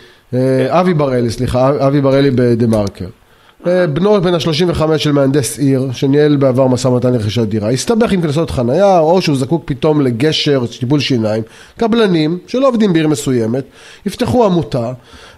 אבי 0.68 0.94
בראלי, 0.94 1.30
סליחה, 1.30 1.70
אבי 1.86 2.00
בראלי 2.00 2.30
בדה 2.30 2.66
מרקר. 2.66 3.21
אה, 3.66 3.86
בנו 3.86 4.20
בן 4.20 4.34
ה-35 4.34 4.98
של 4.98 5.12
מהנדס 5.12 5.58
עיר, 5.58 5.88
שניהל 5.92 6.36
בעבר 6.36 6.66
משא 6.66 6.88
ומתן 6.88 7.12
לרכישת 7.12 7.42
דירה, 7.42 7.70
הסתבך 7.70 8.12
עם 8.12 8.22
קנסות 8.22 8.50
חנייה, 8.50 8.98
או 8.98 9.22
שהוא 9.22 9.36
זקוק 9.36 9.62
פתאום 9.64 10.00
לגשר, 10.00 10.64
טיפול 10.80 11.00
שיניים. 11.00 11.42
קבלנים, 11.78 12.38
שלא 12.46 12.68
עובדים 12.68 12.92
בעיר 12.92 13.08
מסוימת, 13.08 13.64
יפתחו 14.06 14.44
עמותה, 14.44 14.92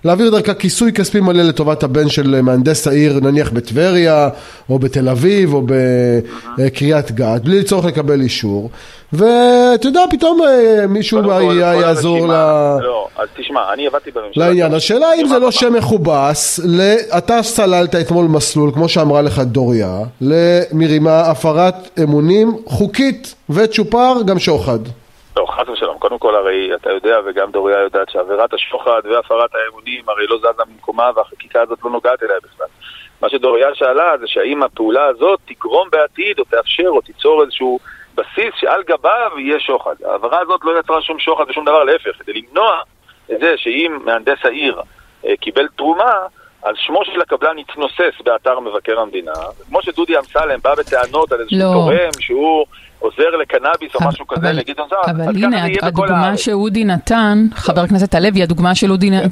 להעביר 0.04 0.30
דרכה 0.30 0.54
כיסוי 0.54 0.92
כספי 0.92 1.20
מלא 1.20 1.42
לטובת 1.42 1.82
הבן 1.82 2.08
של 2.08 2.40
מהנדס 2.40 2.88
העיר, 2.88 3.20
נניח 3.20 3.50
בטבריה, 3.50 4.28
או 4.70 4.78
בתל 4.78 5.08
אביב, 5.08 5.54
או 5.54 5.66
בקריית 6.58 7.12
גת, 7.12 7.42
בלי 7.44 7.62
צורך 7.62 7.84
לקבל 7.84 8.20
אישור. 8.20 8.70
ואתה 9.18 9.86
יודע, 9.86 10.00
פתאום 10.10 10.42
אה, 10.42 10.86
מישהו 10.88 11.18
יעזור 11.80 12.26
ל... 12.26 12.30
לא, 12.82 13.08
אז 13.16 13.28
תשמע, 13.36 13.72
אני 13.72 13.86
עבדתי 13.86 14.10
בממשלה... 14.10 14.48
לעניין. 14.48 14.74
השאלה 14.74 15.06
אם 15.20 15.26
זה 15.26 15.38
לא 15.38 15.50
שם 15.50 15.72
מכובס, 15.72 16.60
אתה 17.18 17.42
סללת 17.42 17.94
אתמול 17.94 18.26
מסלול, 18.26 18.70
כמו 18.74 18.88
שאמרה 18.88 19.22
לך 19.22 19.38
דוריה, 19.38 19.98
למרימה 20.20 21.20
הפרת 21.20 21.74
אמונים 22.02 22.48
חוקית 22.66 23.34
וצ'ופר 23.50 24.12
גם 24.26 24.38
שוחד. 24.38 24.78
לא, 25.36 25.46
חס 25.46 25.68
ושלום. 25.68 25.98
קודם 25.98 26.18
כל, 26.18 26.34
הרי 26.34 26.70
אתה 26.74 26.90
יודע, 26.90 27.16
וגם 27.26 27.50
דוריה 27.50 27.78
יודעת 27.78 28.10
שעבירת 28.10 28.54
השוחד 28.54 29.00
והפרת 29.04 29.50
האמונים 29.54 30.02
הרי 30.08 30.26
לא 30.26 30.38
זזה 30.38 30.62
ממקומה 30.72 31.10
והחקיקה 31.16 31.62
הזאת 31.62 31.78
לא 31.84 31.90
נוגעת 31.90 32.22
אליה 32.22 32.36
בכלל. 32.44 32.66
מה 33.22 33.28
שדוריה 33.28 33.68
שאלה 33.74 34.12
זה 34.20 34.26
שהאם 34.26 34.62
הפעולה 34.62 35.04
הזאת 35.04 35.40
תגרום 35.44 35.88
בעתיד 35.92 36.38
או 36.38 36.44
תאפשר 36.44 36.88
או 36.88 37.00
תיצור 37.00 37.42
איזשהו 37.42 37.78
בסיס 38.14 38.54
שעל 38.56 38.82
גביו 38.82 39.30
יהיה 39.38 39.60
שוחד. 39.60 39.94
העבירה 40.04 40.40
הזאת 40.40 40.60
לא 40.64 40.78
יצרה 40.78 41.02
שום 41.02 41.18
שוחד 41.18 41.44
ושום 41.48 41.64
דבר, 41.64 41.84
להפך, 41.84 42.18
כדי 42.18 42.32
למנוע 42.32 42.80
את 43.32 43.40
זה 43.40 43.54
שאם 43.56 43.98
מהנדס 44.04 44.38
העיר 44.44 44.80
אה, 45.26 45.36
קיבל 45.40 45.68
תרומה, 45.76 46.14
אז 46.62 46.74
שמו 46.76 47.04
של 47.04 47.20
הקבלן 47.20 47.58
יתנוסס 47.58 48.20
באתר 48.24 48.60
מבקר 48.60 49.00
המדינה. 49.00 49.32
כמו 49.68 49.82
שדודי 49.82 50.18
אמסלם 50.18 50.60
בא 50.62 50.74
בטענות 50.74 51.32
על 51.32 51.40
איזשהו 51.40 51.58
לא. 51.58 51.72
תורם 51.72 52.10
שהוא 52.20 52.66
עוזר 53.04 53.36
לקנאביס 53.40 53.94
או 53.94 54.00
משהו 54.08 54.26
כזה 54.26 54.52
לגדעון 54.52 54.88
סער, 54.90 55.10
אבל 55.10 55.44
הנה, 55.44 55.64
הדוגמה 55.82 56.36
שאודי 56.36 56.84
נתן, 56.84 57.46
חבר 57.54 57.80
הכנסת 57.80 58.14
הלוי, 58.14 58.42
הדוגמה 58.42 58.72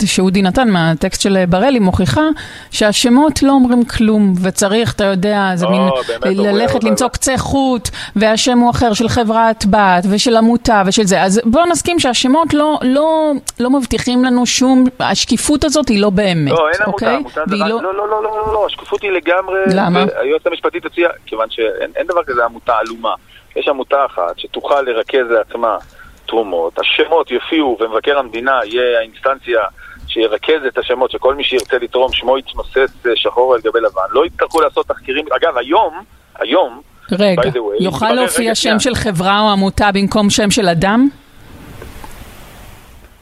שאודי 0.07 0.43
נתן 0.43 0.71
מהטקסט 0.71 1.21
של 1.21 1.45
בראלי 1.49 1.79
מוכיחה 1.79 2.27
שהשמות 2.71 3.43
לא 3.43 3.53
אומרים 3.53 3.85
כלום, 3.85 4.35
וצריך, 4.43 4.95
אתה 4.95 5.05
יודע, 5.05 5.51
זה 5.55 5.67
מין 5.67 5.83
ללכת 6.25 6.85
למצוא 6.85 7.09
קצה 7.09 7.39
חוט, 7.39 7.89
והשם 8.17 8.59
הוא 8.59 8.71
אחר 8.71 8.95
של 8.95 9.09
חברת 9.09 9.65
בת 9.71 10.05
ושל 10.11 10.37
עמותה 10.37 10.83
ושל 10.87 11.05
זה. 11.05 11.23
אז 11.23 11.41
בואו 11.45 11.67
נסכים 11.67 11.99
שהשמות 11.99 12.55
לא, 12.55 12.79
לא, 12.83 13.33
לא 13.61 13.71
מבטיחים 13.71 14.25
לנו 14.25 14.47
שום, 14.47 14.85
השקיפות 15.01 15.65
הזאת 15.65 15.89
היא 15.89 16.01
לא 16.01 16.11
באמת, 16.11 16.53
לא, 16.53 16.69
אוקיי? 16.87 17.23
לא, 17.47 17.69
לא, 17.69 17.83
לא, 17.83 17.95
לא, 17.95 18.23
לא, 18.23 18.53
לא, 18.53 18.67
השקיפות 18.67 19.03
היא 19.03 19.11
לגמרי, 19.11 19.59
למה? 19.75 20.05
היועצת 20.21 20.47
המשפטית 20.47 20.87
הציעה, 20.87 21.11
כיוון 21.27 21.47
שאין 21.51 22.07
דבר 22.07 22.25
כזה 22.27 22.45
עמותה 22.45 22.73
עלומה. 22.79 23.15
יש 23.57 23.69
עמותה 23.69 24.07
אחת 24.07 24.39
שתוכל 24.39 24.81
לרכז 24.81 25.31
לעצמה 25.31 25.77
תרומות, 26.27 26.79
השמות 26.79 27.31
יופיעו 27.31 27.77
ומבקר 27.81 28.19
המדינה 28.19 28.61
יהיה 28.65 28.99
האינסטנציה 28.99 29.61
שירכז 30.09 30.67
את 30.69 30.79
השמות, 30.79 31.11
שכל 31.11 31.35
מי 31.35 31.45
שירצה 31.45 31.79
לתרום 31.79 32.13
שמו 32.13 32.39
יתנוסס 32.39 33.07
אה, 33.07 33.11
שחור 33.15 33.55
על 33.55 33.61
גבי 33.61 33.81
לבן. 33.81 34.03
לא 34.11 34.27
יצטרכו 34.27 34.61
לעשות 34.61 34.87
תחקירים, 34.87 35.25
אגב 35.37 35.59
היום, 35.59 36.03
היום, 36.39 36.81
רגע, 37.13 37.43
way, 37.43 37.83
יוכל 37.83 38.13
להופיע 38.13 38.55
שם 38.55 38.81
של 38.81 38.95
חברה 38.95 39.41
או 39.41 39.53
עמותה 39.53 39.89
במקום 39.95 40.31
שם 40.31 40.51
של 40.51 40.69
אדם? 40.69 41.09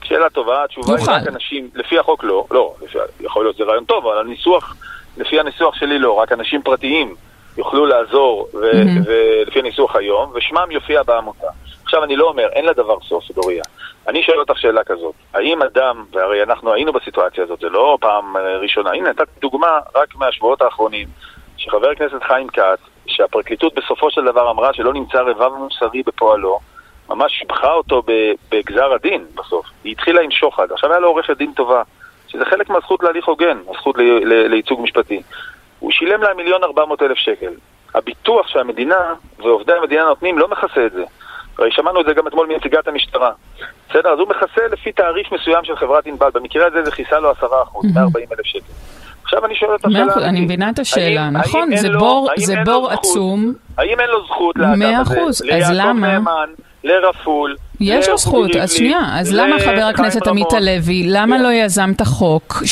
שאלה 0.04 0.30
טובה, 0.30 0.64
התשובה 0.64 0.96
היא 0.96 1.06
רק 1.08 1.28
אנשים, 1.28 1.70
לפי 1.74 1.98
החוק 1.98 2.24
לא, 2.24 2.46
לא, 2.50 2.74
לפי, 2.82 2.98
יכול 3.20 3.44
להיות 3.44 3.56
זה 3.56 3.64
רעיון 3.64 3.84
טוב, 3.84 4.06
אבל 4.06 4.18
הניסוח, 4.18 4.76
לפי 5.16 5.40
הניסוח 5.40 5.74
שלי 5.74 5.98
לא, 5.98 6.12
רק 6.12 6.32
אנשים 6.32 6.62
פרטיים 6.62 7.14
יוכלו 7.58 7.86
לעזור, 7.86 8.48
ו- 8.54 8.72
mm-hmm. 8.72 9.08
ולפי 9.44 9.58
הניסוח 9.58 9.96
היום, 9.96 10.30
ושמם 10.34 10.70
יופיע 10.70 11.02
בעמותה. 11.02 11.46
עכשיו, 11.84 12.04
אני 12.04 12.16
לא 12.16 12.28
אומר, 12.28 12.48
אין 12.52 12.64
לדבר 12.64 13.00
סוף, 13.00 13.24
דוריה. 13.30 13.62
אני 14.08 14.22
שואל 14.22 14.38
אותך 14.38 14.58
שאלה 14.58 14.84
כזאת, 14.84 15.14
האם 15.34 15.62
אדם, 15.62 16.04
והרי 16.12 16.42
אנחנו 16.42 16.72
היינו 16.72 16.92
בסיטואציה 16.92 17.44
הזאת, 17.44 17.60
זה 17.60 17.68
לא 17.68 17.98
פעם 18.00 18.36
אה, 18.36 18.56
ראשונה, 18.56 18.90
הנה 18.90 19.10
נתתי 19.10 19.40
דוגמה 19.40 19.78
רק 19.94 20.16
מהשבועות 20.16 20.62
האחרונים, 20.62 21.08
שחבר 21.56 21.90
הכנסת 21.90 22.22
חיים 22.22 22.48
כץ, 22.48 22.78
שהפרקליטות 23.06 23.74
בסופו 23.74 24.10
של 24.10 24.24
דבר 24.24 24.50
אמרה 24.50 24.74
שלא 24.74 24.92
נמצא 24.92 25.20
רבב 25.20 25.52
מוסרי 25.54 26.02
בפועלו, 26.06 26.58
ממש 27.08 27.32
שיבחה 27.32 27.72
אותו 27.72 28.02
בגזר 28.50 28.92
הדין 28.92 29.24
בסוף. 29.34 29.66
היא 29.84 29.92
התחילה 29.92 30.20
עם 30.20 30.30
שוחד, 30.30 30.72
עכשיו 30.72 30.90
היה 30.90 31.00
לו 31.00 31.08
עורכת 31.08 31.36
דין 31.36 31.52
טובה, 31.52 31.82
שזה 32.28 32.44
חלק 32.44 32.70
מהזכות 32.70 33.02
להליך 33.02 33.24
הוגן, 33.24 33.58
הזכות 33.70 33.96
לייצוג 34.24 34.80
משפטי. 34.80 35.22
הוא 35.80 35.90
שילם 35.90 36.22
להם 36.22 36.36
מיליון 36.36 36.64
ארבע 36.64 36.84
מאות 36.84 37.02
אלף 37.02 37.18
שקל. 37.18 37.52
הביטוח 37.94 38.48
שהמדינה 38.48 39.14
ועובדי 39.38 39.72
המדינה 39.72 40.04
נותנים 40.04 40.38
לא 40.38 40.48
מכסה 40.48 40.86
את 40.86 40.92
זה. 40.92 41.04
הרי 41.58 41.72
שמענו 41.72 42.00
את 42.00 42.06
זה 42.06 42.14
גם 42.14 42.26
אתמול 42.26 42.46
מנציגת 42.46 42.88
המשטרה. 42.88 43.30
בסדר? 43.90 44.08
אז 44.08 44.18
הוא 44.18 44.28
מכסה 44.28 44.62
לפי 44.72 44.92
תעריף 44.92 45.32
מסוים 45.32 45.64
של 45.64 45.76
חברת 45.76 46.06
ענבל. 46.06 46.30
במקרה 46.34 46.66
הזה 46.66 46.82
זה 46.84 46.90
כיסה 46.90 47.18
לו 47.18 47.30
עשרה 47.30 47.62
אחוז, 47.62 47.84
140 47.94 48.26
אלף 48.32 48.46
שקל. 48.46 48.72
עכשיו 49.22 49.44
אני 49.44 49.54
שואל 49.54 49.74
את 49.74 49.84
השאלה... 49.84 50.28
אני 50.28 50.40
מבינה 50.40 50.70
את 50.70 50.78
השאלה, 50.78 51.30
נכון, 51.30 51.76
זה 51.76 51.88
בור 52.64 52.90
עצום. 52.90 53.52
האם 53.78 54.00
אין 54.00 54.10
לו 54.10 54.26
זכות 54.26 54.56
לאדם 54.56 55.02
הזה, 55.06 55.44
ליעקב 55.46 55.98
נאמן, 56.00 56.50
לרפול, 56.84 57.56
יש 57.80 58.08
לו 58.08 58.18
זכות, 58.18 58.56
אז 58.56 58.72
שנייה, 58.72 59.00
אז 59.12 59.32
למה 59.32 59.58
חבר 59.58 59.84
הכנסת 59.84 60.26
עמית 60.26 60.52
הלוי, 60.52 61.02
למה 61.06 61.36
כן. 61.36 61.42
לא 61.42 61.48
יזמת 61.52 62.02
חוק 62.02 62.62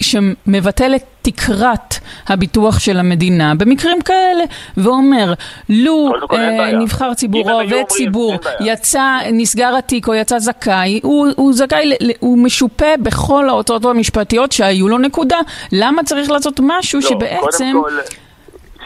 שמבטל 0.00 0.94
את 0.94 1.04
תקרת 1.22 1.94
הביטוח 2.26 2.78
של 2.78 2.98
המדינה 2.98 3.54
במקרים 3.54 4.02
כאלה, 4.02 4.44
ואומר, 4.76 5.32
לו 5.68 6.12
אה, 6.32 6.72
נבחר 6.72 7.14
ציבור 7.14 7.50
או 7.50 7.60
עובד 7.60 7.82
ציבור 7.88 8.34
יצא, 8.60 9.18
נסגר 9.32 9.76
התיק 9.76 10.08
או 10.08 10.14
יצא 10.14 10.38
זכאי, 10.38 11.00
הוא 11.02 11.52
זכאי, 11.52 11.92
הוא 12.20 12.38
משופה 12.38 12.96
בכל 13.02 13.48
ההוצאות 13.48 13.84
המשפטיות 13.84 14.52
שהיו 14.52 14.88
לו 14.88 14.98
נקודה, 14.98 15.38
למה 15.72 16.02
צריך 16.04 16.30
לעשות 16.30 16.60
משהו 16.62 17.00
לא, 17.00 17.08
שבעצם... 17.08 17.76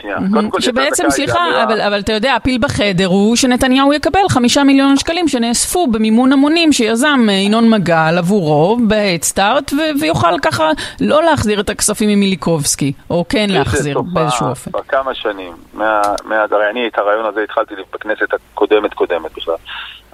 שנייה. 0.01 0.17
שבעצם, 0.61 1.11
סליחה, 1.11 1.65
אבל, 1.65 1.81
אבל 1.81 2.01
אתה 2.01 2.13
יודע, 2.13 2.35
הפיל 2.35 2.59
בחדר 2.61 3.07
הוא 3.07 3.37
שנתניהו 3.37 3.93
יקבל 3.93 4.29
חמישה 4.29 4.65
מיליון 4.65 4.97
שקלים 4.97 5.29
שנאספו 5.29 5.87
במימון 5.87 6.33
המונים 6.33 6.73
שיזם 6.73 7.21
אה, 7.29 7.35
ינון 7.35 7.71
מגל 7.71 8.19
עבורו 8.19 8.77
בהדסטארט, 8.89 9.73
ויוכל 10.01 10.39
ככה 10.43 10.71
לא 11.01 11.23
להחזיר 11.23 11.61
את 11.61 11.71
הכספים 11.71 12.09
ממיליקובסקי, 12.09 12.93
או 13.11 13.25
כן 13.29 13.47
להחזיר 13.51 14.01
באיזשהו 14.13 14.47
אופן. 14.47 14.71
כבר 14.71 14.83
כמה 14.89 15.15
שנים, 15.15 15.53
מה, 15.75 16.03
הרי 16.31 16.71
אני 16.71 16.89
את 16.89 16.99
הרעיון 16.99 17.27
הזה 17.27 17.43
התחלתי 17.43 17.75
בכנסת 17.93 18.35
הקודמת 18.35 18.95
קודמת 18.95 19.33
בכלל. 19.37 19.55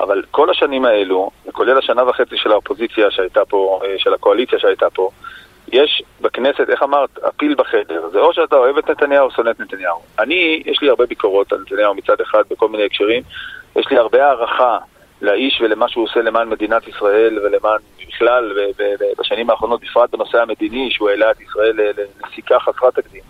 אבל 0.01 0.23
כל 0.31 0.51
השנים 0.51 0.85
האלו, 0.85 1.31
כולל 1.53 1.79
השנה 1.79 2.09
וחצי 2.09 2.37
של 2.37 2.53
האופוזיציה 2.53 3.11
שהייתה 3.11 3.41
פה, 3.49 3.81
אה, 3.85 3.95
של 3.99 4.15
הקואליציה 4.15 4.59
שהייתה 4.59 4.87
פה, 4.91 5.11
יש 5.69 6.03
בכנסת, 6.21 6.69
איך 6.69 6.83
אמרת, 6.83 7.11
הפיל 7.25 7.55
בחדר. 7.55 8.09
זה 8.13 8.19
או 8.19 8.33
שאתה 8.35 8.57
אוהב 8.57 8.79
את 8.79 8.91
נתניהו 8.91 9.27
או 9.27 9.31
שונא 9.31 9.51
את 9.51 9.61
נתניהו. 9.61 9.99
אני, 10.19 10.63
יש 10.67 10.83
לי 10.83 10.89
הרבה 10.89 11.07
ביקורות 11.07 11.53
על 11.53 11.59
נתניהו 11.61 11.95
מצד 11.95 12.21
אחד 12.21 12.43
בכל 12.51 12.69
מיני 12.69 12.85
הקשרים. 12.85 13.23
יש 13.77 13.87
לי 13.91 13.99
הרבה 13.99 14.27
הערכה 14.27 14.79
לאיש 15.23 15.61
ולמה 15.61 15.89
שהוא 15.89 16.05
עושה 16.05 16.23
למען 16.23 16.49
מדינת 16.49 16.89
ישראל 16.89 17.39
ולמען 17.39 17.79
בכלל, 18.09 18.53
ובשנים 18.79 19.51
האחרונות 19.51 19.81
בפרט 19.81 20.11
בנושא 20.11 20.43
המדיני, 20.43 20.91
שהוא 20.91 21.11
העלה 21.11 21.31
את 21.31 21.41
ישראל 21.41 21.81
לנסיקה 21.97 22.61
חסרת 22.61 22.95
תקדים. 22.95 23.23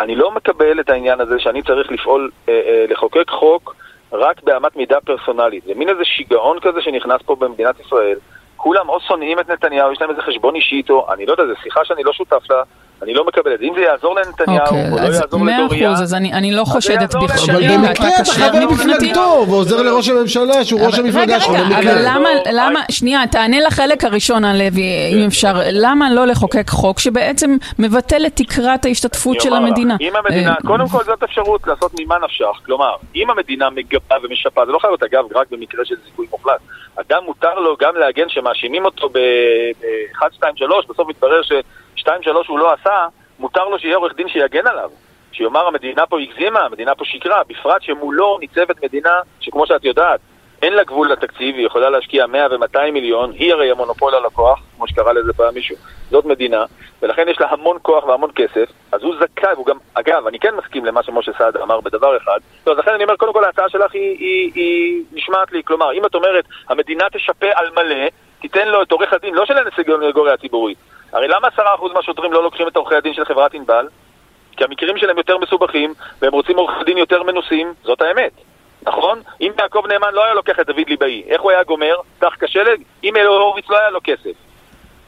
אני 0.00 0.16
לא 0.16 0.30
מקבל 0.30 0.80
את 0.80 0.90
העניין 0.90 1.20
הזה 1.20 1.38
שאני 1.38 1.62
צריך 1.62 1.92
לפעול, 1.92 2.30
אה, 2.48 2.60
אה, 2.66 2.84
לחוקק 2.88 3.30
חוק 3.30 3.76
רק 4.12 4.42
באמת 4.42 4.76
מידה 4.76 5.00
פרסונלית. 5.00 5.64
זה 5.64 5.74
מין 5.74 5.88
איזה 5.88 6.04
שיגעון 6.04 6.60
כזה 6.60 6.82
שנכנס 6.82 7.22
פה 7.22 7.36
במדינת 7.36 7.80
ישראל. 7.80 8.18
כולם 8.64 8.88
או 8.88 9.00
שונאים 9.00 9.38
את 9.40 9.48
נתניהו, 9.48 9.92
יש 9.92 10.00
להם 10.00 10.10
איזה 10.10 10.22
חשבון 10.22 10.54
אישי 10.54 10.76
איתו, 10.76 11.06
אני 11.12 11.26
לא 11.26 11.32
יודע, 11.32 11.46
זו 11.46 11.52
שיחה 11.62 11.84
שאני 11.84 12.02
לא 12.02 12.12
שותף 12.12 12.42
לה, 12.50 12.62
אני 13.04 13.14
לא 13.14 13.24
מקבל 13.26 13.54
את 13.54 13.58
זה. 13.58 13.64
אם 13.64 13.72
זה 13.74 13.80
יעזור 13.80 14.16
לנתניהו, 14.16 14.64
אוקיי, 14.66 14.90
או 14.92 14.96
לא 14.96 15.00
אז 15.02 15.14
יעזור 15.20 15.40
מאה 15.40 15.60
לדוריה... 15.60 15.88
אחוז, 15.92 16.02
אז 16.02 16.14
אני 16.14 16.32
אני 16.32 16.52
לא 16.52 16.64
חושדת 16.64 17.14
להם. 17.14 17.22
אבל 17.24 17.76
במקרה 17.78 18.08
אתה 18.16 18.24
חבר. 18.24 18.66
מפלגתו, 18.70 19.44
ועוזר 19.48 19.82
לראש 19.82 20.08
הממשלה 20.08 20.64
שהוא 20.64 20.80
ראש 20.86 20.94
אבל- 20.98 21.04
המפלגה 21.06 21.22
רגע, 21.34 21.40
שלו. 21.40 21.54
רגע, 21.54 21.62
במקרה. 21.64 21.78
אבל 21.92 22.00
למה, 22.04 22.28
לא, 22.34 22.52
למה, 22.52 22.80
שנייה, 22.90 23.20
תענה 23.30 23.60
לחלק 23.60 24.04
הראשון, 24.04 24.44
הלוי, 24.44 24.82
אם 25.12 25.24
אפשר, 25.26 25.52
למה 25.72 26.12
לא 26.14 26.26
לחוקק 26.26 26.68
חוק 26.70 26.98
שבעצם 26.98 27.56
מבטל 27.78 28.26
את 28.26 28.32
תקרת 28.36 28.84
ההשתתפות 28.84 29.40
של 29.40 29.54
המדינה? 29.54 29.96
אם 30.00 30.12
המדינה, 30.16 30.50
אה, 30.50 30.66
קודם 30.66 30.88
כל 30.88 31.04
זאת 31.04 31.22
אפשרות 31.22 31.66
לעשות 31.66 31.92
ממה 32.00 32.14
נפשך, 32.24 32.64
כלומר, 32.66 32.90
אם 33.16 33.30
המדינה 33.30 33.70
מגבה 33.70 34.16
ומשפה, 34.22 34.66
זה 34.66 34.72
לא 34.72 34.78
חייב 34.78 34.90
להיות 34.90 35.02
אגב 35.02 35.24
רק 35.36 35.46
במקרה 35.50 35.84
של 35.84 35.94
זיכוי 36.06 36.26
מוחלט, 36.30 36.60
אדם 37.00 37.24
מותר 37.24 37.54
לו 37.54 37.76
גם 37.80 37.96
להגן 37.96 38.28
שמאשימים 38.28 38.84
אותו 38.84 39.08
ב-1, 39.08 40.34
2, 40.36 40.56
3, 40.56 40.86
בסוף 40.88 41.08
מתברר 41.08 41.40
ש-2, 42.04 42.22
3 42.22 42.48
הוא 42.48 42.58
לא 42.58 42.72
עשה, 42.72 43.06
מותר 43.38 43.64
לו 43.64 43.78
שיהיה 43.78 43.96
עורך 43.96 44.14
דין 44.16 44.28
שיגן 44.28 44.66
עליו. 44.66 44.90
שיאמר 45.32 45.66
המדינה 45.66 46.06
פה 46.06 46.20
הגזימה, 46.20 46.60
המדינה 46.60 46.94
פה 46.94 47.04
שקרה, 47.04 47.42
בפרט 47.48 47.82
שמולו 47.82 48.38
ניצבת 48.40 48.84
מדינה 48.84 49.18
שכמו 49.40 49.66
שאת 49.66 49.84
יודעת, 49.84 50.20
אין 50.62 50.72
לה 50.72 50.84
גבול 50.84 51.12
לתקציב, 51.12 51.56
היא 51.56 51.66
יכולה 51.66 51.90
להשקיע 51.90 52.26
100 52.26 52.46
ו-200 52.50 52.90
מיליון, 52.92 53.32
היא 53.32 53.52
הרי 53.52 53.70
המונופול 53.70 54.14
על 54.14 54.26
הכוח, 54.26 54.60
כמו 54.76 54.88
שקרא 54.88 55.12
לזה 55.12 55.32
פעם 55.32 55.54
מישהו. 55.54 55.76
זאת 56.10 56.24
מדינה, 56.24 56.64
ולכן 57.02 57.28
יש 57.28 57.40
לה 57.40 57.46
המון 57.50 57.76
כוח 57.82 58.04
והמון 58.04 58.30
כסף, 58.34 58.68
אז 58.92 59.02
הוא 59.02 59.14
זכאי, 59.20 59.52
והוא 59.54 59.66
גם, 59.66 59.76
אגב, 59.94 60.26
אני 60.26 60.38
כן 60.38 60.54
מסכים 60.54 60.84
למה 60.84 61.02
שמשה 61.02 61.32
סעדה 61.38 61.62
אמר 61.62 61.80
בדבר 61.80 62.16
אחד, 62.16 62.38
לא, 62.66 62.72
אז 62.72 62.78
לכן 62.78 62.90
אני 62.90 63.04
אומר, 63.04 63.16
קודם 63.16 63.32
כל 63.32 63.44
ההצעה 63.44 63.68
שלך 63.68 63.94
היא, 63.94 64.16
היא, 64.18 64.52
היא 64.54 65.02
נשמעת 65.12 65.52
לי, 65.52 65.62
כלומר, 65.64 65.92
אם 65.92 66.06
את 66.06 66.14
אומרת, 66.14 66.44
המדינה 66.68 67.04
תשפה 67.12 67.48
על 67.54 67.70
מלא, 67.76 68.06
תיתן 68.40 68.68
לו 68.68 68.82
את 68.82 68.92
עורך 68.92 69.12
הדין, 69.12 69.34
לא 69.34 69.46
של 69.46 69.54
הסנגוריה 69.58 70.34
הציבורית. 70.34 70.78
הרי 71.14 71.28
למה 71.28 71.48
10% 71.48 71.60
מהשוטרים 71.94 72.32
לא 72.32 72.42
לוקחים 72.42 72.68
את 72.68 72.76
עורכי 72.76 72.94
הדין 72.94 73.14
של 73.14 73.24
חברת 73.24 73.54
ענבל? 73.54 73.86
כי 74.56 74.64
המקרים 74.64 74.98
שלהם 74.98 75.18
יותר 75.18 75.38
מסובכים, 75.38 75.94
והם 76.22 76.32
רוצים 76.32 76.56
עורכי 76.56 76.84
דין 76.84 76.98
יותר 76.98 77.22
מנוסים, 77.22 77.72
זאת 77.84 78.02
האמת. 78.02 78.32
נכון? 78.86 79.20
אם 79.40 79.50
יעקב 79.60 79.82
נאמן 79.88 80.08
לא 80.12 80.24
היה 80.24 80.34
לוקח 80.34 80.60
את 80.60 80.66
דוד 80.66 80.88
ליבאי, 80.88 81.22
איך 81.28 81.40
הוא 81.42 81.50
היה 81.50 81.62
גומר? 81.62 81.94
תח 82.18 82.34
כשלג? 82.40 82.80
אם 83.04 83.16
אלו 83.16 83.32
הורוביץ 83.36 83.64
לא 83.70 83.78
היה 83.78 83.90
לו 83.90 84.00
כסף. 84.04 84.36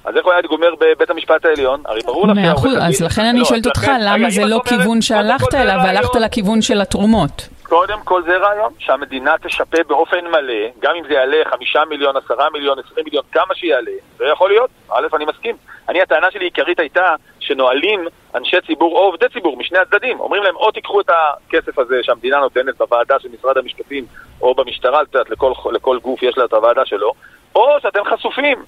אז 0.04 0.16
איך 0.16 0.24
הוא 0.24 0.32
היה 0.32 0.42
גומר 0.42 0.70
בבית 0.80 1.10
המשפט 1.10 1.44
העליון? 1.44 1.82
הרי 1.86 2.00
ברור 2.06 2.28
לך 2.28 2.36
מאה 2.36 2.52
אחוז, 2.52 2.74
אז 2.82 3.02
לכן 3.02 3.22
אני 3.24 3.38
לא, 3.38 3.44
שואלת 3.44 3.66
אז 3.66 3.70
אותך, 3.70 3.82
לכן- 3.82 4.00
למה 4.00 4.14
רגע, 4.14 4.30
זה 4.30 4.44
לא 4.44 4.60
כיוון 4.68 5.02
שהלכת 5.02 5.54
אליו. 5.54 5.76
והלכת 5.84 6.14
לכיוון 6.14 6.62
של 6.62 6.80
התרומות? 6.80 7.48
קודם 7.68 8.00
כל 8.04 8.22
זה 8.22 8.36
רעיון, 8.36 8.72
שהמדינה 8.78 9.34
תשפה 9.42 9.78
באופן 9.86 10.26
מלא, 10.26 10.68
גם 10.78 10.94
אם 10.96 11.02
זה 11.08 11.14
יעלה 11.14 11.36
חמישה 11.50 11.84
מיליון, 11.84 12.16
עשרה 12.16 12.50
מיליון, 12.50 12.78
עשרים 12.78 13.04
מיליון, 13.04 13.24
כמה 13.32 13.54
שיעלה, 13.54 13.90
זה 14.16 14.24
יכול 14.24 14.50
להיות, 14.50 14.70
א', 14.90 15.06
אני 15.14 15.24
מסכים. 15.24 15.56
אני, 15.88 16.02
הטענה 16.02 16.30
שלי 16.30 16.40
העיקרית 16.40 16.80
הייתה 16.80 17.14
שנועלים 17.40 18.04
אנשי 18.34 18.56
ציבור 18.66 18.98
או 18.98 18.98
עובדי 18.98 19.26
ציבור 19.32 19.56
משני 19.56 19.78
הצדדים, 19.78 20.20
אומרים 20.20 20.42
להם 20.42 20.56
או 20.56 20.70
תיקחו 20.70 21.00
את 21.00 21.10
הכסף 21.10 21.78
הזה 21.78 22.00
שהמדינה 22.02 22.38
נותנת 22.38 22.78
בוועדה 22.78 23.20
של 23.20 23.28
משרד 23.38 23.58
המשפטים 23.58 24.04
או 24.40 24.54
במשטרה, 24.54 25.00
יודעת, 25.00 25.30
לכל, 25.30 25.52
לכל 25.72 25.98
גוף 26.02 26.22
יש 26.22 26.38
לה 26.38 26.44
את 26.44 26.52
הוועדה 26.52 26.86
שלו, 26.86 27.12
או 27.54 27.76
שאתם 27.82 28.04
חשופים. 28.04 28.64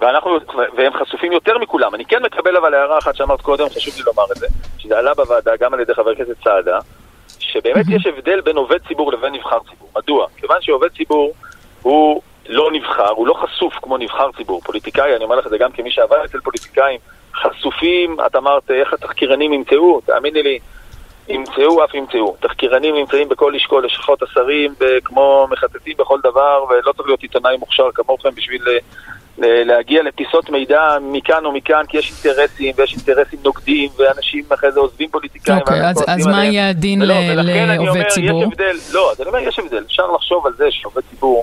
ואנחנו, 0.00 0.38
והם 0.76 0.92
חשופים 0.92 1.32
יותר 1.32 1.58
מכולם. 1.58 1.94
אני 1.94 2.04
כן 2.04 2.22
מקבל 2.22 2.56
אבל 2.56 2.74
הערה 2.74 2.98
אחת 2.98 3.14
שאמרת 3.14 3.40
קודם, 3.40 3.68
חשוב 3.68 3.94
לי 3.96 4.02
לומר 4.06 4.24
את 4.32 4.36
זה, 4.36 4.46
שזה 4.78 4.98
עלה 4.98 5.14
בוועדה 5.14 5.56
גם 5.60 5.74
על 5.74 5.80
ידי 5.80 5.94
חבר 5.94 6.10
הכנסת 6.10 6.44
סעדה, 6.44 6.78
שבאמת 7.42 7.86
יש 7.88 8.06
הבדל 8.06 8.40
בין 8.40 8.56
עובד 8.56 8.78
ציבור 8.88 9.12
לבין 9.12 9.32
נבחר 9.34 9.58
ציבור. 9.70 9.88
מדוע? 9.96 10.26
כיוון 10.36 10.56
שעובד 10.60 10.88
ציבור 10.96 11.32
הוא 11.82 12.22
לא 12.48 12.72
נבחר, 12.72 13.10
הוא 13.10 13.26
לא 13.26 13.34
חשוף 13.34 13.74
כמו 13.82 13.98
נבחר 13.98 14.30
ציבור. 14.36 14.60
פוליטיקאי, 14.60 15.16
אני 15.16 15.24
אומר 15.24 15.36
לך 15.36 15.46
את 15.46 15.50
זה 15.50 15.58
גם 15.58 15.72
כמי 15.72 15.90
שעבד 15.90 16.18
אצל 16.24 16.40
פוליטיקאים, 16.40 16.98
חשופים, 17.34 18.16
את 18.26 18.36
אמרת, 18.36 18.70
איך 18.70 18.92
התחקירנים 18.92 19.52
ימצאו, 19.52 20.00
תאמיני 20.00 20.42
לי, 20.42 20.58
ימצאו 21.28 21.84
אף 21.84 21.94
ימצאו. 21.94 22.36
תחקירנים 22.40 22.94
נמצאים 22.94 23.28
בכל 23.28 23.52
לשכות, 23.56 23.84
לשכות 23.84 24.22
השרים, 24.22 24.74
כמו 25.04 25.46
מחטטים 25.50 25.96
בכל 25.98 26.18
דבר, 26.22 26.64
ולא 26.70 26.92
צריך 26.92 27.08
להיות 27.08 27.22
עיתונאי 27.22 27.56
מוכשר 27.56 27.92
כמוכם 27.94 28.30
בשביל 28.34 28.62
אה, 28.68 28.78
להגיע 29.38 30.02
לפיסות 30.02 30.50
מידע 30.50 30.96
מכאן 31.00 31.44
או 31.44 31.52
מכאן, 31.52 31.82
כי 31.88 31.98
יש 31.98 32.12
אינטרסים, 32.12 32.74
ויש 32.76 32.92
אינטרסים 32.94 33.38
נוגדים, 33.44 33.90
ואנשים 33.98 34.44
אחרי 34.54 34.72
זה 34.72 34.80
עוזבים 34.80 35.08
פוליטיקאים. 35.10 35.58
אוקיי, 35.58 35.88
אז- 35.88 36.04
אז 36.08 36.26
מה. 36.26 36.44
יהיה 36.44 36.68
הדין 36.68 37.02
ולא, 37.02 37.14
ל- 37.14 37.74
לעובד 37.74 37.88
אומר, 37.88 38.08
ציבור? 38.08 38.42
יש 38.42 38.48
הבדל, 38.52 38.76
לא, 38.92 39.10
אז 39.12 39.20
אני 39.20 39.28
אומר, 39.28 39.38
יש 39.38 39.58
הבדל. 39.58 39.84
אפשר 39.86 40.06
לחשוב 40.12 40.46
על 40.46 40.52
זה 40.56 40.66
שעובד 40.70 41.02
ציבור 41.10 41.42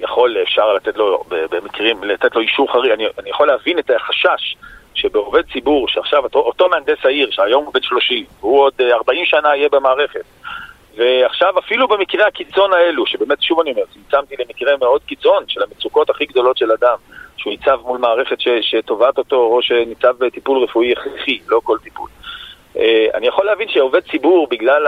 יכול, 0.00 0.36
אפשר 0.42 0.72
לתת 0.74 0.96
לו, 0.96 1.22
במקרים, 1.50 2.04
לתת 2.04 2.34
לו 2.34 2.40
אישור 2.40 2.72
חריג. 2.72 2.90
אני, 2.92 3.04
אני 3.18 3.30
יכול 3.30 3.46
להבין 3.46 3.78
את 3.78 3.90
החשש 3.96 4.56
שבעובד 4.94 5.42
ציבור, 5.52 5.88
שעכשיו 5.88 6.22
אותו, 6.24 6.38
אותו 6.38 6.68
מהנדס 6.68 6.98
העיר, 7.04 7.28
שהיום 7.30 7.64
הוא 7.64 7.74
בן 7.74 7.82
30, 7.82 8.24
והוא 8.40 8.60
עוד 8.60 8.72
אה, 8.80 8.94
40 8.94 9.24
שנה 9.24 9.56
יהיה 9.56 9.68
במערכת, 9.72 10.24
ועכשיו 11.00 11.58
אפילו 11.58 11.88
במקרה 11.88 12.26
הקיצון 12.26 12.72
האלו, 12.72 13.06
שבאמת, 13.06 13.42
שוב 13.42 13.60
אני 13.60 13.70
אומר, 13.70 13.82
צמצמתי 13.94 14.34
למקרה 14.38 14.76
מאוד 14.76 15.00
קיצון 15.06 15.44
של 15.48 15.62
המצוקות 15.62 16.10
הכי 16.10 16.26
גדולות 16.26 16.56
של 16.56 16.72
אדם, 16.72 16.96
שהוא 17.36 17.50
ניצב 17.50 17.78
מול 17.84 17.98
מערכת 17.98 18.40
ש, 18.40 18.48
שתובעת 18.62 19.18
אותו, 19.18 19.36
או 19.36 19.62
שניצב 19.62 20.14
בטיפול 20.18 20.64
רפואי 20.64 20.92
הכרחי, 20.92 21.38
לא 21.48 21.60
כל 21.64 21.78
טיפול. 21.82 22.08
אה, 22.76 23.06
אני 23.14 23.26
יכול 23.26 23.46
להבין 23.46 23.68
שעובד 23.68 24.00
ציבור, 24.10 24.46
בגלל 24.50 24.86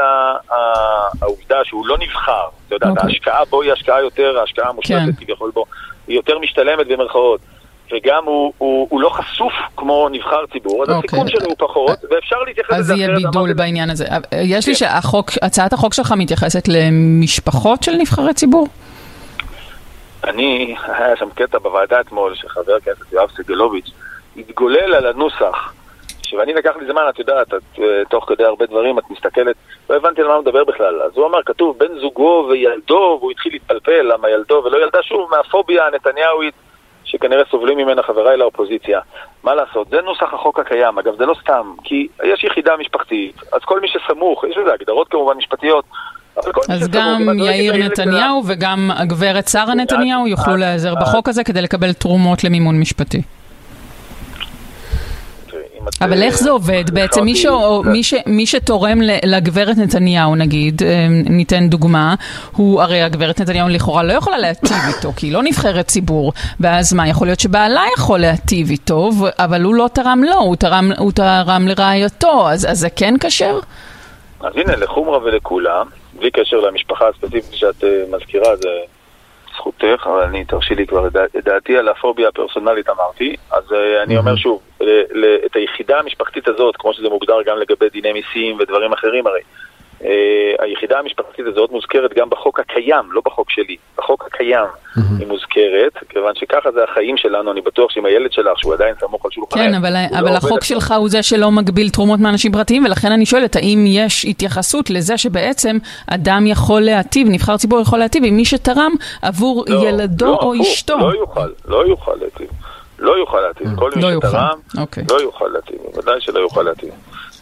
העובדה 1.20 1.64
שהוא 1.64 1.86
לא 1.86 1.98
נבחר, 1.98 2.46
אתה 2.66 2.74
יודע, 2.74 2.88
אוקיי. 2.88 3.02
ההשקעה 3.04 3.44
בו 3.44 3.62
היא 3.62 3.72
השקעה 3.72 4.00
יותר, 4.00 4.38
ההשקעה 4.38 4.68
המושלמת 4.68 5.18
כן. 5.18 5.24
כביכול 5.24 5.50
בו, 5.50 5.64
היא 6.08 6.16
יותר 6.16 6.38
משתלמת 6.38 6.86
במרכאות. 6.86 7.40
וגם 7.92 8.24
הוא, 8.24 8.52
הוא, 8.58 8.86
הוא 8.90 9.00
לא 9.00 9.08
חשוף 9.08 9.52
כמו 9.76 10.08
נבחר 10.12 10.46
ציבור, 10.52 10.82
אז 10.82 10.88
אוקיי. 10.90 10.98
הסיכון 11.08 11.28
שלו 11.28 11.46
הוא 11.46 11.54
פחות, 11.58 11.98
ואפשר 12.10 12.36
להתייחס 12.46 12.72
אז 12.72 12.80
לזה 12.80 12.94
יהיה 12.94 13.06
אחרת. 13.06 13.16
בידול 13.16 13.42
אמרתי- 13.42 13.54
בעניין 13.54 13.90
הזה. 13.90 14.04
אה, 14.06 14.18
יש 14.32 14.66
לי 14.66 14.74
כן. 14.74 14.78
שהחוק, 14.78 15.30
הצעת 15.42 15.72
החוק 15.72 15.94
שלך 15.94 16.14
מתייחסת 16.16 16.68
למשפחות 16.68 17.82
של 17.82 17.92
נבחרי 17.92 18.34
ציבור? 18.34 18.68
אני, 20.24 20.74
היה 20.86 21.16
שם 21.16 21.28
קטע 21.34 21.58
בוועדה 21.58 22.00
אתמול 22.00 22.34
שחבר 22.34 22.72
הכנסת 22.74 23.12
יואב 23.12 23.30
סגלוביץ' 23.36 23.90
התגולל 24.36 24.94
על 24.94 25.06
הנוסח. 25.06 25.72
ואני 26.38 26.54
לקח 26.54 26.70
לי 26.80 26.86
זמן, 26.92 27.02
את 27.08 27.18
יודעת, 27.18 27.48
את, 27.54 27.78
אה, 27.78 27.84
תוך 28.10 28.24
כדי 28.28 28.44
הרבה 28.44 28.66
דברים, 28.66 28.98
את 28.98 29.04
מסתכלת, 29.10 29.56
לא 29.90 29.96
הבנתי 29.96 30.20
על 30.20 30.26
מה 30.26 30.34
הוא 30.34 30.42
מדבר 30.42 30.64
בכלל. 30.64 31.02
אז 31.02 31.10
הוא 31.14 31.26
אמר, 31.26 31.38
כתוב 31.46 31.78
בן 31.78 31.98
זוגו 32.00 32.46
וילדו, 32.50 33.16
והוא 33.20 33.30
התחיל 33.30 33.52
להתפלפל 33.52 34.02
למה 34.02 34.30
ילדו 34.30 34.62
ולא 34.64 34.82
ילדה, 34.84 34.98
שוב, 35.02 35.30
מהפוביה 35.30 35.86
הנתניהווית, 35.86 36.54
שכנראה 37.12 37.42
סובלים 37.50 37.78
ממנה 37.78 38.02
חבריי 38.02 38.36
לאופוזיציה. 38.36 39.00
מה 39.44 39.54
לעשות, 39.54 39.88
זה 39.90 40.00
נוסח 40.00 40.34
החוק 40.34 40.58
הקיים, 40.58 40.98
אגב, 40.98 41.12
זה 41.18 41.26
לא 41.26 41.34
סתם, 41.42 41.72
כי 41.84 42.08
יש 42.24 42.44
יחידה 42.44 42.72
משפחתית, 42.80 43.36
אז 43.52 43.60
כל 43.64 43.80
מי 43.80 43.88
שסמוך, 43.88 44.44
יש 44.50 44.56
לזה 44.56 44.72
הגדרות 44.72 45.08
כמובן 45.08 45.36
משפטיות, 45.36 45.84
אז 46.68 46.88
גם 46.88 47.22
דואגת 47.38 47.54
יאיר 47.54 47.76
נתניהו 47.76 48.42
וגם 48.46 48.90
הגברת 48.94 49.48
שרה 49.48 49.74
נתניהו 49.74 50.26
יוכלו 50.26 50.56
להיעזר 50.56 50.94
בחוק 50.94 51.28
הזה 51.28 51.44
כדי 51.44 51.62
לקבל 51.62 51.92
תרומות 51.92 52.44
למימון 52.44 52.80
משפטי. 52.80 53.22
אם 55.82 55.88
את, 55.88 56.02
אבל 56.02 56.22
איך 56.22 56.38
זה 56.38 56.50
עובד 56.50 56.90
בעצם? 56.90 57.24
מי, 57.24 57.36
ש... 57.36 57.46
מי, 57.84 58.02
ש... 58.02 58.14
מי 58.26 58.46
שתורם 58.46 59.02
ל- 59.02 59.36
לגברת 59.36 59.76
נתניהו, 59.76 60.34
נגיד, 60.34 60.82
אה, 60.82 61.06
ניתן 61.10 61.68
דוגמה, 61.68 62.14
הוא, 62.56 62.82
הרי 62.82 63.02
הגברת 63.02 63.40
נתניהו 63.40 63.68
לכאורה 63.68 64.02
לא 64.02 64.12
יכולה 64.12 64.38
להטיב 64.38 64.76
איתו, 64.96 65.12
כי 65.16 65.26
היא 65.26 65.32
לא 65.32 65.42
נבחרת 65.42 65.86
ציבור, 65.86 66.32
ואז 66.60 66.92
מה, 66.92 67.08
יכול 67.08 67.26
להיות 67.26 67.40
שבעלה 67.40 67.82
יכול 67.96 68.20
להטיב 68.20 68.70
איתו, 68.70 69.10
אבל 69.38 69.62
הוא 69.62 69.74
לא 69.74 69.88
תרם 69.92 70.22
לו, 70.26 70.38
הוא 70.38 70.56
תרם, 70.56 70.90
הוא 70.98 71.12
תרם 71.12 71.68
לרעייתו, 71.68 72.50
אז, 72.50 72.66
אז 72.70 72.78
זה 72.78 72.90
כן 72.90 73.14
כשר? 73.20 73.58
אז 74.40 74.52
הנה, 74.56 74.76
לחומרה 74.76 75.18
ולכולם, 75.18 75.86
בלי 76.18 76.30
קשר 76.30 76.56
למשפחה 76.56 77.04
הספציפית 77.08 77.54
שאת 77.54 77.84
אה, 77.84 77.88
מזכירה, 78.16 78.56
זה 78.56 78.68
זכותך, 79.56 80.06
אבל 80.06 80.22
אני, 80.22 80.44
תרשי 80.44 80.74
לי 80.74 80.86
כבר 80.86 81.06
את 81.06 81.12
דע- 81.12 81.24
את 81.38 81.44
דעתי 81.44 81.76
על 81.78 81.88
הפוביה 81.88 82.28
הפרסונלית 82.28 82.88
אמרתי, 82.88 83.36
אז 83.50 83.72
אה, 83.72 84.02
אני 84.02 84.16
אומר 84.16 84.36
שוב, 84.36 84.60
ל- 84.80 84.84
ל- 85.24 85.38
את 85.46 85.56
היחידה 85.56 85.98
המשפחתית 85.98 86.48
הזאת, 86.48 86.76
כמו 86.76 86.92
שזה 86.92 87.08
מוגדר 87.08 87.42
גם 87.46 87.58
לגבי 87.58 87.88
דיני 87.88 88.12
מיסים 88.12 88.56
ודברים 88.60 88.92
אחרים 88.92 89.26
הרי, 89.26 89.40
היחידה 90.58 90.98
המשפחתית 90.98 91.46
הזאת 91.46 91.70
מוזכרת 91.70 92.14
גם 92.14 92.30
בחוק 92.30 92.60
הקיים, 92.60 93.12
לא 93.12 93.22
בחוק 93.24 93.50
שלי, 93.50 93.76
בחוק 93.98 94.24
הקיים 94.26 94.66
היא 95.18 95.26
מוזכרת, 95.26 95.92
כיוון 96.08 96.34
שככה 96.34 96.72
זה 96.72 96.84
החיים 96.84 97.16
שלנו, 97.16 97.52
אני 97.52 97.60
בטוח 97.60 97.90
שעם 97.90 98.04
הילד 98.06 98.32
שלך, 98.32 98.58
שהוא 98.58 98.74
עדיין 98.74 98.94
סמוך 99.00 99.24
על 99.24 99.30
שולחנך, 99.30 99.62
כן, 99.62 99.74
אבל, 99.74 99.92
לא 99.92 100.18
אבל 100.18 100.28
עובד 100.28 100.36
החוק. 100.36 100.64
שלך 100.64 100.94
הוא 100.98 101.08
זה 101.08 101.22
שלא 101.22 101.50
מגביל 101.50 101.90
תרומות 101.90 102.20
מאנשים 102.20 102.52
פרטיים, 102.52 102.84
ולכן 102.84 103.12
אני 103.12 103.26
שואלת, 103.26 103.56
האם 103.56 103.84
יש 103.86 104.24
התייחסות 104.24 104.90
לזה 104.90 105.18
שבעצם 105.18 105.76
אדם 106.06 106.46
יכול 106.46 106.80
להטיב, 106.80 107.28
נבחר 107.30 107.56
ציבור 107.56 107.80
יכול 107.80 107.98
להטיב 107.98 108.24
עם 108.26 108.36
מי 108.36 108.44
שתרם 108.44 108.92
עבור 109.22 109.64
לא, 109.68 109.88
ילדו 109.88 110.26
לא, 110.26 110.38
או 110.42 110.62
אשתו? 110.62 110.98
לא 110.98 111.14
יוכל, 111.14 111.48
לא 111.68 111.86
יוכל 111.86 112.14
להטיב. 112.20 112.48
לא 112.98 113.18
יוכל 113.18 113.40
להטיב. 113.40 113.66
כל 113.76 113.90
לא 113.96 114.08
מי 114.08 114.12
יוכל, 114.12 114.28
שתרם, 114.28 114.58
אוקיי. 114.78 115.04
לא 115.10 115.20
יוכל 115.20 115.48
להטיב. 115.52 115.76
בוודאי 115.94 116.20
שלא 116.20 116.40
יוכל 116.40 116.62
להטיב. 116.62 116.90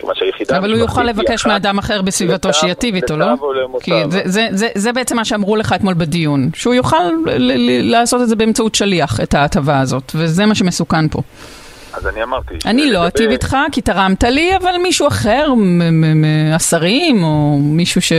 כיוון 0.01 0.15
שהיחידה 0.15 0.59
אבל 0.59 0.73
הוא 0.73 0.79
יוכל 0.79 1.03
לבקש 1.03 1.47
מאדם 1.47 1.79
אחר 1.79 2.03
בסביבתו 2.03 2.53
שיטיב 2.53 2.95
איתו, 2.95 3.17
לא? 3.17 3.27
כי 3.81 3.93
זה, 4.11 4.21
זה, 4.25 4.49
זה, 4.51 4.69
זה 4.75 4.93
בעצם 4.93 5.17
מה 5.17 5.25
שאמרו 5.25 5.57
לך 5.57 5.73
אתמול 5.73 5.95
בדיון, 5.95 6.51
שהוא 6.55 6.75
יוכל 6.75 6.97
ל- 7.27 7.53
ל- 7.53 7.91
לעשות 7.91 8.23
את 8.23 8.29
זה 8.29 8.37
באמצעות 8.37 8.75
שליח, 8.75 9.21
את 9.21 9.35
ההטבה 9.35 9.81
הזאת, 9.81 10.13
וזה 10.15 10.47
מה 10.47 10.55
שמסוכן 10.55 11.09
פה. 11.09 11.23
אז 11.93 12.07
אני 12.07 12.23
אמרתי... 12.23 12.55
אני 12.67 12.91
לא 12.91 13.07
אטיב 13.07 13.31
איתך 13.31 13.57
כי 13.73 13.81
תרמת 13.81 14.25
לי, 14.25 14.57
אבל 14.57 14.73
מישהו 14.83 15.09
אחר, 15.09 15.53
מהשרים, 16.15 17.23
או 17.23 17.59
מישהו 17.61 18.03
ש... 18.03 18.13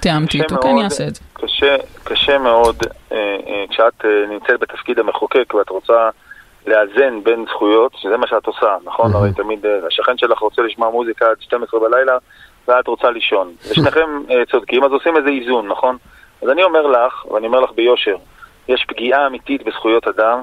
תיאמתי 0.00 0.42
איתו, 0.42 0.56
כן 0.62 0.78
יעשה 0.78 1.06
את 1.06 1.14
זה. 1.14 1.20
קשה, 1.32 1.76
קשה 2.04 2.38
מאוד, 2.38 2.76
אה, 3.12 3.16
אה, 3.16 3.64
כשאת 3.70 4.04
אה, 4.04 4.10
נמצאת 4.30 4.60
בתפקיד 4.60 4.98
המחוקק 4.98 5.54
ואת 5.54 5.68
רוצה 5.68 6.08
לאזן 6.68 7.22
בין 7.22 7.44
זכויות, 7.50 7.92
שזה 7.96 8.16
מה 8.16 8.26
שאת 8.26 8.46
עושה, 8.46 8.76
נכון? 8.84 9.14
הרי 9.14 9.32
תמיד 9.32 9.66
השכן 9.86 10.18
שלך 10.18 10.38
רוצה 10.38 10.62
לשמוע 10.62 10.90
מוזיקה 10.90 11.30
עד 11.30 11.36
12 11.40 11.80
בלילה 11.80 12.18
ואת 12.68 12.86
רוצה 12.86 13.10
לישון. 13.10 13.52
ושניכם 13.70 14.22
צודקים, 14.50 14.84
אז 14.84 14.92
עושים 14.92 15.16
איזה 15.16 15.28
איזון, 15.28 15.68
נכון? 15.68 15.96
אז 16.42 16.48
אני 16.48 16.62
אומר 16.62 16.86
לך, 16.86 17.26
ואני 17.26 17.46
אומר 17.46 17.60
לך 17.60 17.70
ביושר, 17.74 18.16
יש 18.68 18.84
פגיעה 18.88 19.26
אמיתית 19.26 19.62
בזכויות 19.64 20.06
אדם, 20.08 20.40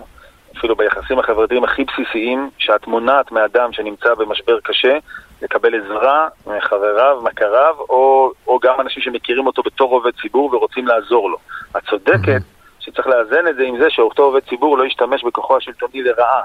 אפילו 0.58 0.76
ביחסים 0.76 1.20
החברתיים 1.20 1.64
הכי 1.64 1.84
בסיסיים, 1.84 2.50
שאת 2.58 2.88
מונעת 2.88 3.32
מאדם 3.32 3.74
שנמצא 3.74 4.14
במשבר 4.14 4.60
קשה, 4.64 4.98
לקבל 5.42 5.76
עזרה 5.76 6.28
מחבריו, 6.48 7.22
מכריו, 7.24 7.76
או, 7.90 8.32
או 8.48 8.60
גם 8.60 8.82
אנשים 8.82 9.04
שמכירים 9.04 9.48
אותו 9.48 9.62
בתור 9.64 9.92
עובד 9.92 10.12
ציבור 10.22 10.56
ורוצים 10.56 10.88
לעזור 10.88 11.30
לו. 11.30 11.38
את 11.78 11.84
צודקת 11.90 12.42
שצריך 12.86 13.08
לאזן 13.08 13.48
את 13.48 13.56
זה 13.56 13.64
עם 13.64 13.78
זה 13.78 13.90
שאותו 13.90 14.24
עובד 14.24 14.42
ציבור 14.50 14.78
לא 14.78 14.84
ישתמש 14.84 15.24
בכוחו 15.24 15.58
השלטוני 15.58 16.04
לרעה. 16.04 16.42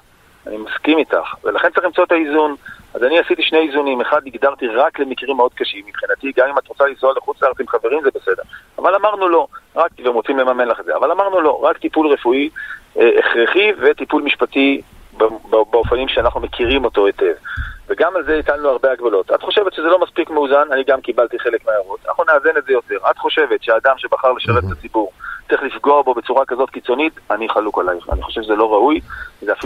אני 0.47 0.57
מסכים 0.57 0.99
איתך, 0.99 1.45
ולכן 1.45 1.71
צריך 1.71 1.87
למצוא 1.87 2.05
את 2.05 2.13
האיזון. 2.13 2.55
אז 2.95 3.03
אני 3.03 3.19
עשיתי 3.19 3.43
שני 3.43 3.59
איזונים, 3.59 4.01
אחד 4.01 4.21
הגדרתי 4.27 4.67
רק 4.67 4.99
למקרים 4.99 5.37
מאוד 5.37 5.55
קשים 5.55 5.85
מבחינתי, 5.87 6.33
גם 6.37 6.49
אם 6.49 6.59
את 6.59 6.69
רוצה 6.69 6.85
לנסוע 6.87 7.13
לחוץ 7.17 7.43
לארץ 7.43 7.61
עם 7.61 7.69
חברים 7.69 8.01
זה 8.03 8.11
בסדר. 8.15 8.43
אבל 8.79 8.95
אמרנו 8.95 9.29
לא, 9.29 9.47
רק, 9.77 9.91
והם 10.05 10.15
רוצים 10.15 10.39
לממן 10.39 10.69
לך 10.69 10.81
את 10.81 10.85
זה, 10.85 10.97
אבל 10.97 11.11
אמרנו 11.11 11.41
לא, 11.41 11.61
רק 11.63 11.79
טיפול 11.79 12.13
רפואי 12.13 12.51
אה, 12.99 13.11
הכרחי 13.19 13.73
וטיפול 13.79 14.23
משפטי 14.23 14.83
באופנים 15.71 16.09
שאנחנו 16.09 16.41
מכירים 16.41 16.85
אותו 16.85 17.07
היטב. 17.07 17.33
וגם 17.89 18.17
על 18.17 18.25
זה 18.25 18.39
הטלנו 18.39 18.69
הרבה 18.69 18.93
הגבלות. 18.93 19.33
את 19.33 19.43
חושבת 19.43 19.73
שזה 19.73 19.87
לא 19.87 19.99
מספיק 19.99 20.31
מאוזן, 20.31 20.73
אני 20.73 20.85
גם 20.85 21.01
קיבלתי 21.01 21.39
חלק 21.39 21.67
מההערות. 21.67 22.01
אנחנו 22.09 22.25
נאזן 22.25 22.57
את 22.59 22.65
זה 22.65 22.73
יותר. 22.73 22.97
את 23.11 23.19
חושבת 23.19 23.63
שהאדם 23.63 23.95
שבחר 23.99 24.33
לשרת 24.33 24.65
את 24.65 24.79
הציבור 24.79 25.13
צריך 25.51 25.63
לפגוע 25.63 26.03
בו 26.03 26.15
בצורה 26.15 26.43
כזאת 26.49 26.71
קיצונית, 26.71 27.13
אני 27.31 27.49
חלוק 27.49 27.79
עלייך. 27.79 28.05
אני 28.13 28.23
חושב 28.23 28.43
שזה 28.43 28.55
לא 28.55 28.73
ראוי. 28.73 29.01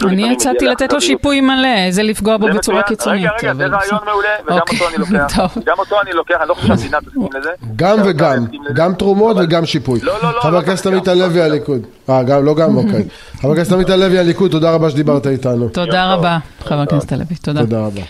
אני 0.02 0.32
הצעתי 0.32 0.66
לתת 0.66 0.92
לו 0.92 1.00
שיפוי 1.00 1.40
מלא, 1.40 1.90
זה 1.90 2.02
לפגוע 2.02 2.36
בו 2.36 2.46
בצורה 2.54 2.82
קיצונית. 2.82 3.30
רגע, 3.38 3.52
רגע, 3.52 3.54
זה 3.54 3.66
רעיון 3.66 3.98
מעולה, 4.06 4.28
וגם 4.44 4.58
אוקיי, 4.58 4.78
אותו 4.78 4.88
אני 4.88 4.98
לוקח. 4.98 5.56
גם 5.68 5.78
אותו 5.78 6.00
אני 6.00 6.12
לוקח, 6.12 6.36
אני 6.40 6.48
לא 6.48 6.54
חושב 6.54 6.66
שהמדינה 6.66 7.00
תסכים 7.00 7.28
לזה. 7.34 7.50
גם 7.76 7.98
וגם, 8.04 8.44
גם 8.74 8.94
תרומות 8.94 9.36
וגם 9.40 9.66
שיפוי. 9.66 10.00
לא, 10.02 10.12
לא, 10.22 10.34
לא. 10.34 10.40
חבר 10.40 10.56
הכנסת 10.56 10.86
עמית 10.86 11.08
הלוי 11.08 11.42
הליכוד. 11.42 11.86
אה, 12.08 12.22
לא 12.40 12.54
גם, 12.54 12.76
אוקיי. 12.82 13.04
חבר 13.40 13.52
הכנסת 13.52 13.72
עמית 13.72 13.90
הלוי 13.90 14.18
הליכוד, 14.18 14.50
תודה 14.50 14.74
רבה 14.74 14.90
שדיברת 14.90 15.26
איתנו. 15.26 15.68
תודה 15.68 16.14
רבה, 16.14 16.38
חבר 16.60 16.80
הכנסת 16.80 17.12
הלוי. 17.12 17.26
תודה. 17.42 17.60
תודה 17.60 17.86
רבה. 17.86 18.02